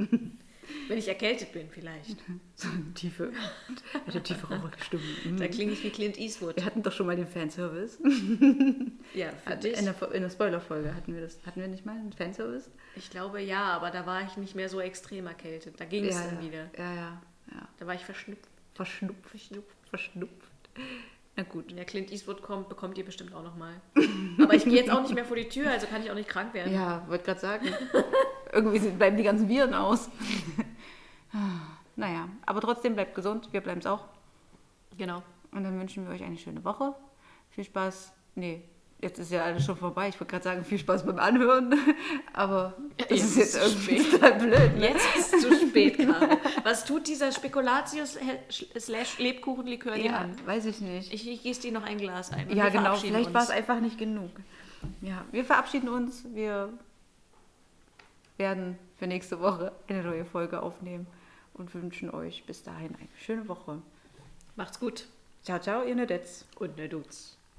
[0.89, 2.17] Wenn ich erkältet bin, vielleicht.
[2.59, 3.33] So eine tiefe,
[4.07, 4.47] eine tiefe
[4.81, 5.03] Stimme.
[5.27, 5.37] Mhm.
[5.37, 6.57] Da klinge ich wie Clint Eastwood.
[6.57, 7.99] Wir hatten doch schon mal den Fanservice.
[9.13, 9.79] Ja, für Hat- dich.
[9.79, 11.39] In der, in der Spoiler-Folge hatten wir das.
[11.45, 12.71] Hatten wir nicht mal einen Fanservice?
[12.97, 15.79] Ich glaube ja, aber da war ich nicht mehr so extrem erkältet.
[15.79, 16.47] Da ging es ja, dann ja.
[16.47, 16.71] wieder.
[16.79, 17.23] Ja, ja,
[17.53, 17.69] ja.
[17.79, 18.49] Da war ich verschnupft.
[18.73, 20.49] Verschnupft, verschnupft, verschnupft.
[21.37, 21.69] Na gut.
[21.69, 23.75] Wenn der Clint Eastwood kommt, bekommt ihr bestimmt auch nochmal.
[24.43, 26.29] Aber ich gehe jetzt auch nicht mehr vor die Tür, also kann ich auch nicht
[26.31, 26.73] krank werden.
[26.73, 27.67] Ja, wollte gerade sagen.
[28.53, 30.09] Irgendwie bleiben die ganzen Viren aus.
[31.97, 33.49] Naja, aber trotzdem bleibt gesund.
[33.53, 34.05] Wir bleiben es auch.
[34.97, 35.23] Genau.
[35.53, 36.95] Und dann wünschen wir euch eine schöne Woche.
[37.51, 38.13] Viel Spaß.
[38.35, 38.63] Nee,
[39.01, 40.09] jetzt ist ja alles schon vorbei.
[40.09, 41.75] Ich wollte gerade sagen, viel Spaß beim Anhören.
[42.33, 44.77] Aber das Jetzt ist jetzt irgendwie total blöd.
[44.77, 44.89] Ne?
[44.89, 46.39] Jetzt ist es zu spät gerade.
[46.65, 48.19] Was tut dieser Spekulatius
[48.79, 50.37] slash Lebkuchenlikör dir Ja, an?
[50.47, 51.13] weiß ich nicht.
[51.13, 52.51] Ich, ich gieße dir noch ein Glas ein.
[52.55, 52.95] ja, genau.
[52.97, 54.31] Vielleicht war es einfach nicht genug.
[55.01, 56.25] Ja, wir verabschieden uns.
[56.35, 56.73] Wir
[58.37, 61.07] werden für nächste Woche eine neue Folge aufnehmen
[61.57, 63.81] und wünschen euch bis dahin eine schöne Woche.
[64.57, 65.07] Macht's gut.
[65.43, 66.45] Ciao, ciao, ihr Nedets.
[66.59, 67.36] Und ne Dutz.